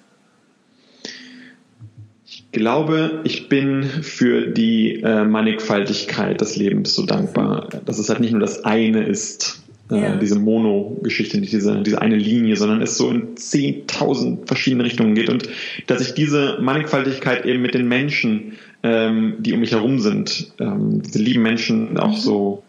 [2.26, 8.20] Ich glaube, ich bin für die äh, Mannigfaltigkeit des Lebens so dankbar, dass es halt
[8.20, 10.16] nicht nur das eine ist, äh, ja.
[10.16, 15.30] diese Mono-Geschichte, nicht diese, diese eine Linie, sondern es so in 10.000 verschiedene Richtungen geht
[15.30, 15.48] und
[15.86, 18.54] dass ich diese Mannigfaltigkeit eben mit den Menschen,
[18.84, 22.64] ähm, die um mich herum sind, ähm, diese lieben Menschen auch so,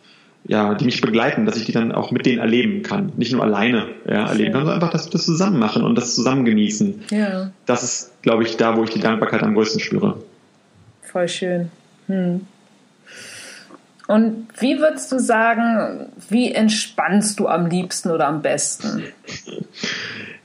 [0.47, 3.12] ja, die mich begleiten, dass ich die dann auch mit denen erleben kann.
[3.17, 6.15] Nicht nur alleine ja, erleben kann, sondern einfach, dass wir das zusammen machen und das
[6.15, 7.03] zusammen genießen.
[7.11, 7.51] Ja.
[7.67, 10.23] Das ist, glaube ich, da, wo ich die Dankbarkeit am größten spüre.
[11.03, 11.71] Voll schön.
[12.07, 12.43] Hm.
[14.07, 19.03] Und wie würdest du sagen, wie entspannst du am liebsten oder am besten?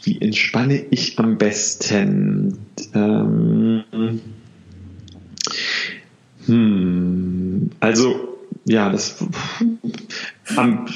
[0.01, 2.57] Wie entspanne ich am besten?
[2.93, 3.83] Ähm,
[6.49, 9.23] hm, also, ja, das
[10.55, 10.87] am,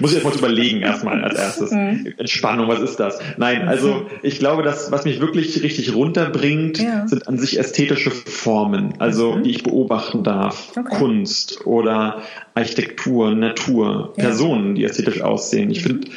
[0.00, 1.70] Muss ich erstmal überlegen, erstmal als erstes.
[1.70, 2.14] Mhm.
[2.16, 3.18] Entspannung, was ist das?
[3.36, 7.06] Nein, also ich glaube, das, was mich wirklich richtig runterbringt, ja.
[7.06, 9.42] sind an sich ästhetische Formen, also mhm.
[9.44, 10.72] die ich beobachten darf.
[10.76, 10.96] Okay.
[10.96, 12.22] Kunst oder
[12.54, 14.24] Architektur, Natur, ja.
[14.24, 15.70] Personen, die ästhetisch aussehen.
[15.70, 16.08] Ich finde,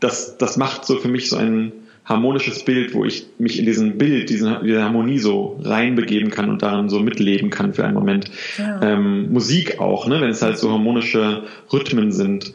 [0.00, 1.72] das, das macht so für mich so ein
[2.04, 6.62] harmonisches Bild, wo ich mich in diesem Bild, diesen, diese Harmonie so reinbegeben kann und
[6.62, 8.30] daran so mitleben kann für einen Moment.
[8.58, 8.80] Ja.
[8.82, 10.20] Ähm, Musik auch, ne?
[10.20, 12.54] wenn es halt so harmonische Rhythmen sind,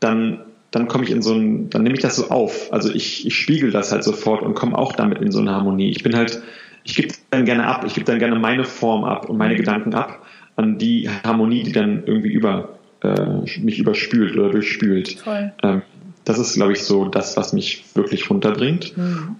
[0.00, 2.72] dann dann komme ich in so ein, dann nehme ich das so auf.
[2.72, 5.90] Also ich, ich spiegel das halt sofort und komme auch damit in so eine Harmonie.
[5.90, 6.42] Ich bin halt,
[6.84, 9.56] ich gebe dann gerne ab, ich gebe dann gerne meine Form ab und meine.
[9.56, 10.24] Gedanken ab
[10.56, 15.16] an die Harmonie, die dann irgendwie über äh, mich überspült oder durchspült.
[15.62, 15.82] Ähm,
[16.30, 18.96] das ist, glaube ich, so das, was mich wirklich runterbringt.
[18.96, 19.36] Mhm.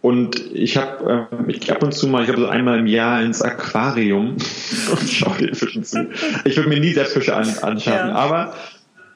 [0.00, 3.20] Und ich habe äh, ich ab und zu mal, ich habe so einmal im Jahr
[3.20, 4.36] ins Aquarium
[4.92, 6.08] und schaue den Fischen zu.
[6.44, 8.14] Ich würde mir nie selbst Fische an, anschaffen, ja.
[8.14, 8.54] aber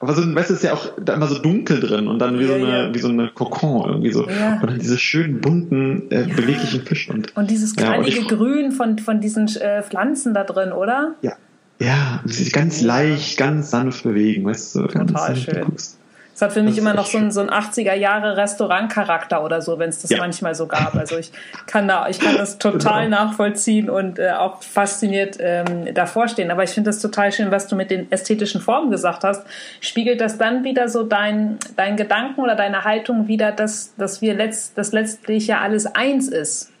[0.03, 2.37] aber so ein, weißt du, ist ja auch da immer so dunkel drin und dann
[2.37, 2.93] wie ja, so eine, ja.
[2.93, 4.27] wie so eine Kokon irgendwie so.
[4.29, 4.59] Ja.
[4.61, 7.13] Und dann diese schönen bunten, äh, beweglichen Fische.
[7.13, 11.15] Und, und dieses knallige und Grün von, von diesen äh, Pflanzen da drin, oder?
[11.21, 11.37] Ja.
[11.79, 14.81] Ja, sich ganz leicht, ganz sanft bewegen, weißt du.
[14.87, 15.65] Total ganz schön.
[16.35, 20.01] Es hat für mich immer noch so einen, so einen 80er-Jahre-Restaurant-Charakter oder so, wenn es
[20.01, 20.17] das ja.
[20.17, 20.95] manchmal so gab.
[20.95, 21.31] Also ich
[21.67, 23.25] kann da, ich kann das total genau.
[23.25, 26.49] nachvollziehen und äh, auch fasziniert ähm, davor stehen.
[26.49, 29.45] Aber ich finde das total schön, was du mit den ästhetischen Formen gesagt hast.
[29.79, 34.33] Spiegelt das dann wieder so dein, dein Gedanken oder deine Haltung wieder, dass, dass wir
[34.33, 36.71] letzt, dass letztlich ja alles eins ist?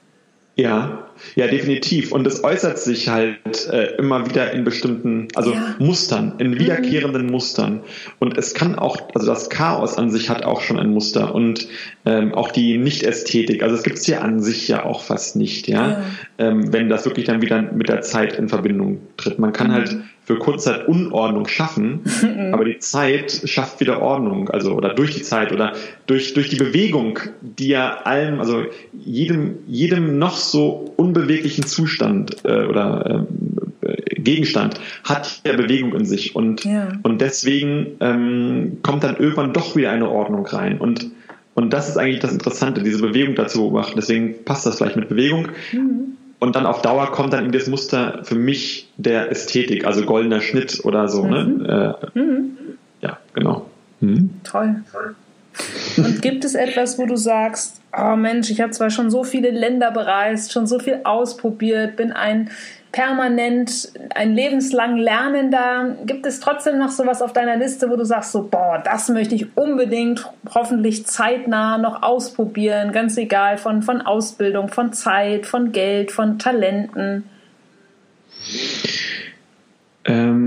[0.55, 0.99] Ja,
[1.35, 2.11] ja, definitiv.
[2.11, 5.75] Und es äußert sich halt äh, immer wieder in bestimmten, also ja.
[5.79, 6.59] Mustern, in mhm.
[6.59, 7.31] wiederkehrenden mhm.
[7.31, 7.81] Mustern.
[8.19, 11.67] Und es kann auch, also das Chaos an sich hat auch schon ein Muster und
[12.05, 13.63] ähm, auch die Nicht-Ästhetik.
[13.63, 16.03] Also es gibt es ja an sich ja auch fast nicht, ja, ja.
[16.37, 19.39] Ähm, wenn das wirklich dann wieder mit der Zeit in Verbindung tritt.
[19.39, 19.73] Man kann mhm.
[19.73, 22.53] halt für Kurzzeit Unordnung schaffen, mhm.
[22.53, 25.73] aber die Zeit schafft wieder Ordnung, also oder durch die Zeit oder
[26.05, 32.65] durch, durch die Bewegung, die ja allem, also jedem, jedem noch so unbeweglichen Zustand äh,
[32.65, 33.25] oder
[33.81, 36.93] äh, Gegenstand hat ja Bewegung in sich und, ja.
[37.03, 41.11] und deswegen ähm, kommt dann irgendwann doch wieder eine Ordnung rein und
[41.55, 43.93] und das ist eigentlich das Interessante, diese Bewegung dazu beobachten.
[43.95, 45.49] Deswegen passt das vielleicht mit Bewegung.
[45.71, 46.17] Mhm.
[46.39, 50.41] Und dann auf Dauer kommt dann in das Muster für mich der Ästhetik, also goldener
[50.41, 51.27] Schnitt oder so.
[51.27, 51.43] Ne?
[51.43, 51.57] Mhm.
[51.61, 51.95] Ne?
[52.15, 52.57] Äh, mhm.
[53.01, 53.69] Ja, genau.
[53.99, 54.31] Mhm.
[54.43, 54.83] Toll.
[55.97, 59.51] Und gibt es etwas, wo du sagst, oh Mensch, ich habe zwar schon so viele
[59.51, 62.49] Länder bereist, schon so viel ausprobiert, bin ein
[62.91, 65.95] permanent ein lebenslang Lernender.
[66.05, 69.35] Gibt es trotzdem noch sowas auf deiner Liste, wo du sagst, so, boah, das möchte
[69.35, 76.11] ich unbedingt hoffentlich zeitnah noch ausprobieren, ganz egal von, von Ausbildung, von Zeit, von Geld,
[76.11, 77.25] von Talenten?
[80.05, 80.42] ähm,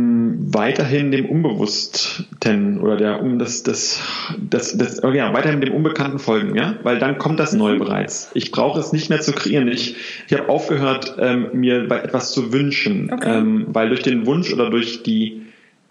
[0.49, 4.01] weiterhin dem Unbewussten oder der um das das
[4.38, 8.30] das, das oh ja weiterhin dem Unbekannten folgen, ja, weil dann kommt das Neue bereits.
[8.34, 9.68] Ich brauche es nicht mehr zu kreieren.
[9.68, 13.38] Ich ich habe aufgehört ähm, mir etwas zu wünschen, okay.
[13.38, 15.42] ähm, weil durch den Wunsch oder durch die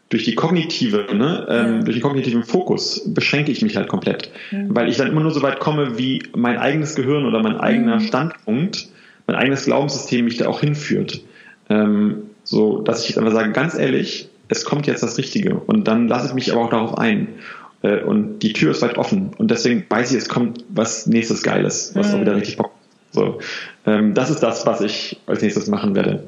[0.09, 1.79] durch die kognitive, ne, ähm, ja.
[1.81, 4.67] durch den kognitiven Fokus beschränke ich mich halt komplett, mhm.
[4.69, 7.95] weil ich dann immer nur so weit komme, wie mein eigenes Gehirn oder mein eigener
[7.95, 8.01] mhm.
[8.01, 8.87] Standpunkt,
[9.27, 11.21] mein eigenes Glaubenssystem mich da auch hinführt.
[11.69, 15.55] Ähm, so, dass ich einfach sage, ganz ehrlich, es kommt jetzt das Richtige.
[15.55, 17.27] Und dann lasse ich mich aber auch darauf ein.
[17.81, 19.31] Äh, und die Tür ist weit offen.
[19.37, 22.15] Und deswegen weiß ich, es kommt was nächstes Geiles, was mhm.
[22.15, 22.71] auch wieder richtig Bock
[23.15, 23.39] so,
[23.85, 26.23] ähm, das ist das, was ich als nächstes machen werde.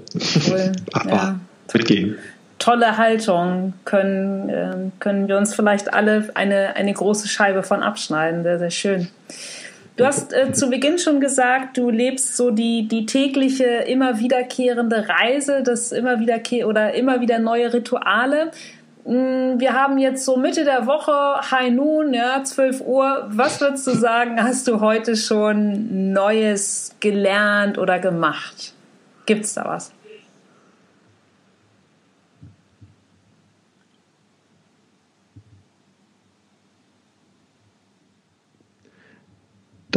[0.48, 0.72] Cool.
[1.10, 1.40] ja.
[1.74, 2.18] Mitgehen.
[2.60, 3.74] Tolle Haltung.
[3.84, 8.44] Können, äh, können wir uns vielleicht alle eine, eine große Scheibe von abschneiden.
[8.44, 9.10] Sehr, sehr schön.
[9.98, 15.10] Du hast äh, zu Beginn schon gesagt, du lebst so die, die tägliche, immer wiederkehrende
[15.10, 18.52] Reise, das immer wieder oder immer wieder neue Rituale.
[19.06, 23.26] Mm, wir haben jetzt so Mitte der Woche, High Noon, ja, 12 Uhr.
[23.30, 28.74] Was würdest du sagen, hast du heute schon Neues gelernt oder gemacht?
[29.26, 29.92] Gibt's da was?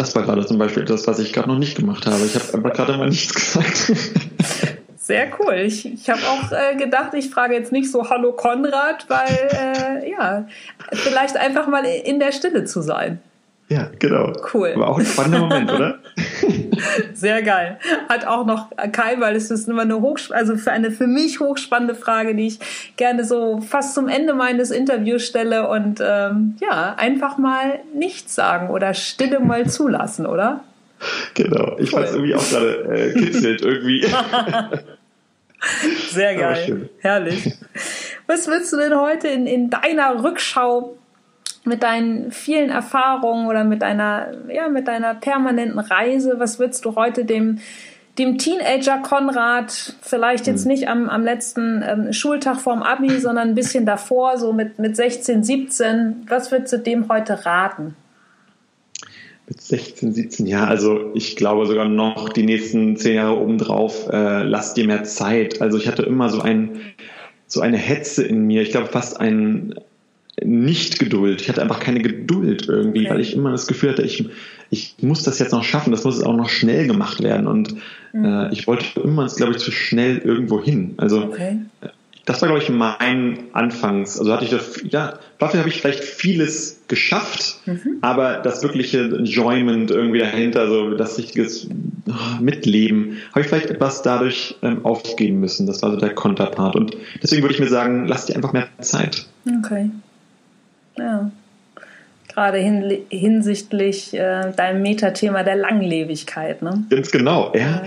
[0.00, 2.24] Das war gerade zum Beispiel das, was ich gerade noch nicht gemacht habe.
[2.24, 3.92] Ich habe einfach gerade mal nichts gesagt.
[4.96, 5.56] Sehr cool.
[5.56, 10.10] Ich, ich habe auch äh, gedacht, ich frage jetzt nicht so Hallo Konrad, weil äh,
[10.10, 10.48] ja,
[10.94, 13.20] vielleicht einfach mal in der Stille zu sein.
[13.68, 14.32] Ja, genau.
[14.54, 14.72] Cool.
[14.76, 15.98] War auch ein spannender Moment, oder?
[17.14, 17.78] Sehr geil.
[18.08, 21.40] Hat auch noch kein, weil es ist immer eine hoch, also für eine für mich
[21.40, 22.58] hochspannende Frage, die ich
[22.96, 28.70] gerne so fast zum Ende meines Interviews stelle und ähm, ja, einfach mal nichts sagen
[28.70, 30.64] oder Stille mal zulassen, oder?
[31.34, 31.76] Genau.
[31.78, 32.00] Ich cool.
[32.00, 34.06] fand es irgendwie auch gerade äh, kitzelt irgendwie.
[36.10, 36.88] Sehr geil.
[37.00, 37.52] Herrlich.
[38.26, 40.96] Was willst du denn heute in, in deiner Rückschau
[41.70, 46.96] mit deinen vielen Erfahrungen oder mit deiner, ja, mit deiner permanenten Reise, was würdest du
[46.96, 47.60] heute dem,
[48.18, 50.68] dem Teenager Konrad, vielleicht jetzt hm.
[50.68, 54.96] nicht am, am letzten ähm, Schultag vorm Abi, sondern ein bisschen davor, so mit, mit
[54.96, 57.94] 16, 17, was würdest du dem heute raten?
[59.48, 64.42] Mit 16, 17, ja, also ich glaube sogar noch die nächsten zehn Jahre obendrauf, äh,
[64.42, 65.62] lass dir mehr Zeit.
[65.62, 66.80] Also ich hatte immer so ein,
[67.46, 69.74] so eine Hetze in mir, ich glaube fast ein,
[70.44, 71.40] nicht-Geduld.
[71.40, 73.10] Ich hatte einfach keine Geduld irgendwie, okay.
[73.10, 74.28] weil ich immer das Gefühl hatte, ich,
[74.70, 77.46] ich muss das jetzt noch schaffen, das muss auch noch schnell gemacht werden.
[77.46, 77.74] Und
[78.12, 78.24] mhm.
[78.24, 80.94] äh, ich wollte immer, glaube ich, zu schnell irgendwo hin.
[80.96, 81.58] Also okay.
[82.24, 84.18] das war, glaube ich, mein Anfangs.
[84.18, 87.98] Also hatte ich das, ja, dafür habe ich vielleicht vieles geschafft, mhm.
[88.00, 91.46] aber das wirkliche Enjoyment irgendwie dahinter, so das richtige
[92.08, 95.66] oh, Mitleben, habe ich vielleicht etwas dadurch ähm, aufgeben müssen.
[95.66, 96.76] Das war so der Konterpart.
[96.76, 99.26] Und deswegen würde ich mir sagen, lass dir einfach mehr Zeit.
[99.64, 99.90] Okay.
[101.00, 101.30] Ja.
[102.32, 106.84] Gerade hin, hinsichtlich äh, deinem Metathema der Langlebigkeit, ne?
[106.88, 107.82] Ganz genau, ja, ja.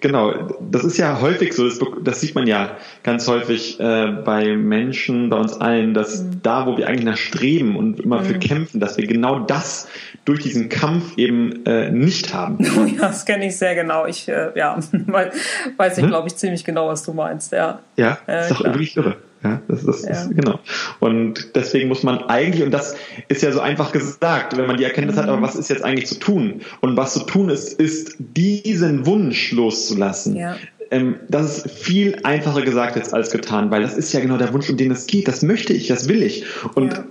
[0.00, 0.32] Genau.
[0.70, 5.30] Das ist ja häufig so, das, das sieht man ja ganz häufig äh, bei Menschen,
[5.30, 6.42] bei uns allen, dass mhm.
[6.42, 8.24] da, wo wir eigentlich nach streben und immer mhm.
[8.26, 9.88] für kämpfen, dass wir genau das
[10.26, 12.58] durch diesen Kampf eben äh, nicht haben.
[12.98, 14.06] Ja, das kenne ich sehr genau.
[14.06, 14.78] Ich, äh, ja,
[15.76, 16.10] weiß ich, hm?
[16.10, 17.80] glaube ich, ziemlich genau, was du meinst, ja.
[17.96, 19.16] Ja, äh, ist doch wirklich irre.
[19.42, 20.10] Ja, das, das ja.
[20.10, 20.58] ist genau.
[20.98, 22.96] Und deswegen muss man eigentlich, und das
[23.28, 25.20] ist ja so einfach gesagt, wenn man die Erkenntnis mhm.
[25.20, 26.62] hat, aber was ist jetzt eigentlich zu tun?
[26.80, 30.36] Und was zu tun ist, ist diesen Wunsch loszulassen.
[30.36, 30.56] Ja.
[30.90, 34.52] Ähm, das ist viel einfacher gesagt jetzt als getan, weil das ist ja genau der
[34.52, 35.28] Wunsch, um den es geht.
[35.28, 36.44] Das möchte ich, das will ich.
[36.74, 37.04] Und ja.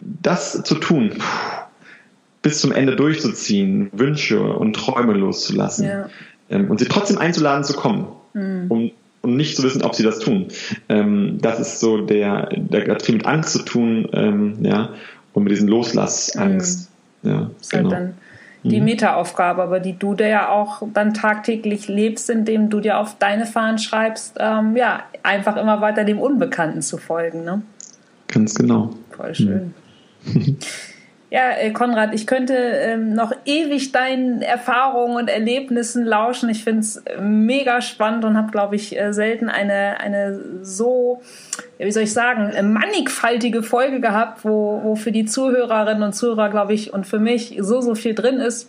[0.00, 1.12] das zu tun,
[2.42, 6.06] bis zum Ende durchzuziehen, Wünsche und Träume loszulassen
[6.48, 8.66] ähm, und sie trotzdem einzuladen zu kommen, mhm.
[8.68, 8.90] um
[9.22, 10.48] und nicht zu wissen, ob sie das tun.
[10.88, 14.90] Ähm, das ist so der, der hat viel mit Angst zu tun, ähm, ja,
[15.32, 16.90] und mit diesen Loslassangst.
[17.22, 17.30] Mhm.
[17.30, 17.94] Ja, das ist halt genau.
[17.96, 18.14] halt dann
[18.62, 18.84] die mhm.
[18.86, 23.46] Meta-Aufgabe, aber die du dir ja auch dann tagtäglich lebst, indem du dir auf deine
[23.46, 27.62] Fahnen schreibst, ähm, ja, einfach immer weiter dem Unbekannten zu folgen, ne?
[28.28, 28.90] Ganz genau.
[29.10, 29.74] Voll schön.
[30.24, 30.56] Mhm.
[31.30, 36.50] Ja, äh, Konrad, ich könnte ähm, noch ewig deinen Erfahrungen und Erlebnissen lauschen.
[36.50, 41.22] Ich finde es mega spannend und habe, glaube ich, äh, selten eine, eine so,
[41.78, 46.72] wie soll ich sagen, mannigfaltige Folge gehabt, wo, wo für die Zuhörerinnen und Zuhörer, glaube
[46.72, 48.68] ich, und für mich so, so viel drin ist.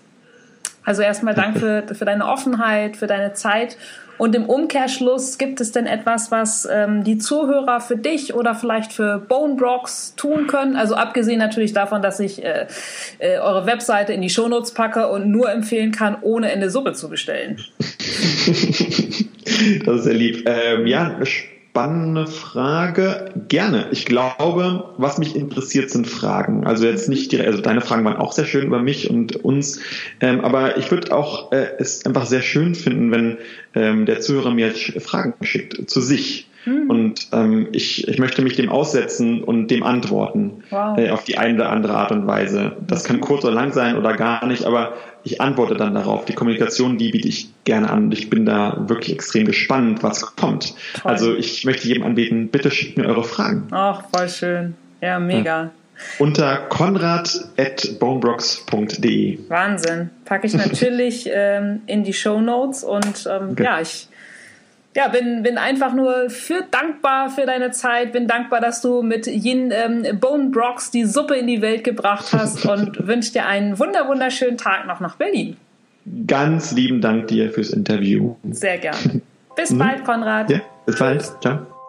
[0.86, 3.76] Also erstmal Dank für, für deine Offenheit, für deine Zeit
[4.22, 8.94] und im Umkehrschluss gibt es denn etwas, was ähm, die Zuhörer für dich oder vielleicht
[8.94, 10.76] für Bone Blocks tun können?
[10.76, 12.68] Also abgesehen natürlich davon, dass ich äh,
[13.18, 17.10] äh, eure Webseite in die Shownotes packe und nur empfehlen kann, ohne Ende Suppe zu
[17.10, 17.66] bestellen.
[17.80, 20.48] das ist sehr lieb.
[20.48, 21.18] Ähm, ja,
[21.72, 23.32] spannende Frage.
[23.48, 23.88] Gerne.
[23.92, 26.68] Ich glaube, was mich interessiert, sind Fragen.
[26.68, 29.80] Also jetzt nicht direkt, also deine Fragen waren auch sehr schön über mich und uns,
[30.20, 33.38] ähm, aber ich würde auch äh, es einfach sehr schön finden, wenn
[33.74, 36.50] ähm, der Zuhörer mir Fragen schickt zu sich.
[36.64, 36.90] Hm.
[36.90, 40.98] Und ähm, ich, ich möchte mich dem aussetzen und dem antworten wow.
[40.98, 42.74] äh, auf die eine oder andere Art und Weise.
[42.86, 44.94] Das kann kurz oder lang sein oder gar nicht, aber
[45.24, 46.26] ich antworte dann darauf.
[46.26, 50.36] Die Kommunikation, die biete ich gerne an und ich bin da wirklich extrem gespannt, was
[50.36, 50.76] kommt.
[50.94, 51.12] Toll.
[51.12, 53.68] Also ich möchte jedem anbieten, bitte schickt mir eure Fragen.
[53.72, 54.76] Ach, voll schön.
[55.02, 55.64] Ja, mega.
[55.64, 55.72] Ja.
[56.20, 59.40] Unter konrad.bonebrox.de.
[59.50, 60.10] Wahnsinn.
[60.26, 63.64] Packe ich natürlich ähm, in die Show Notes und ähm, okay.
[63.64, 64.08] ja, ich
[64.96, 69.26] ja, bin, bin einfach nur für dankbar für deine Zeit, bin dankbar, dass du mit
[69.28, 73.80] Yin ähm, Bone Brox die Suppe in die Welt gebracht hast und wünsche dir einen
[73.80, 75.58] wunder wunderschönen Tag noch nach Berlin.
[76.28, 78.36] Ganz lieben Dank dir fürs Interview.
[78.50, 79.22] Sehr gerne.
[79.56, 80.50] Bis bald, Konrad.
[80.50, 81.24] Ja, bis bald.
[81.42, 81.81] Ciao.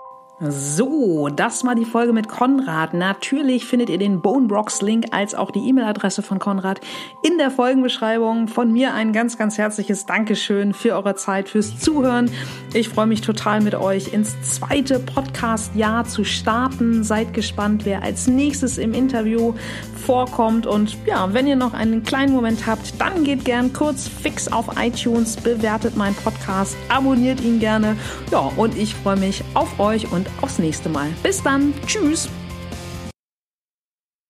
[0.45, 2.95] So, das war die Folge mit Konrad.
[2.95, 6.80] Natürlich findet ihr den Bonebrox-Link als auch die E-Mail-Adresse von Konrad
[7.22, 8.49] in der Folgenbeschreibung.
[8.49, 12.28] Von mir ein ganz, ganz herzliches Dankeschön für eure Zeit, fürs Zuhören.
[12.74, 17.05] Ich freue mich total mit euch ins zweite Podcast-Jahr zu starten.
[17.05, 19.55] Seid gespannt, wer als nächstes im Interview
[19.95, 20.66] vorkommt.
[20.66, 24.66] Und ja, wenn ihr noch einen kleinen Moment habt, dann geht gern kurz fix auf
[24.76, 27.97] iTunes, bewertet meinen Podcast, abonniert ihn gerne.
[28.32, 31.10] Ja, und ich freue mich auf euch und aufs nächste Mal.
[31.22, 31.74] Bis dann.
[31.86, 32.28] Tschüss.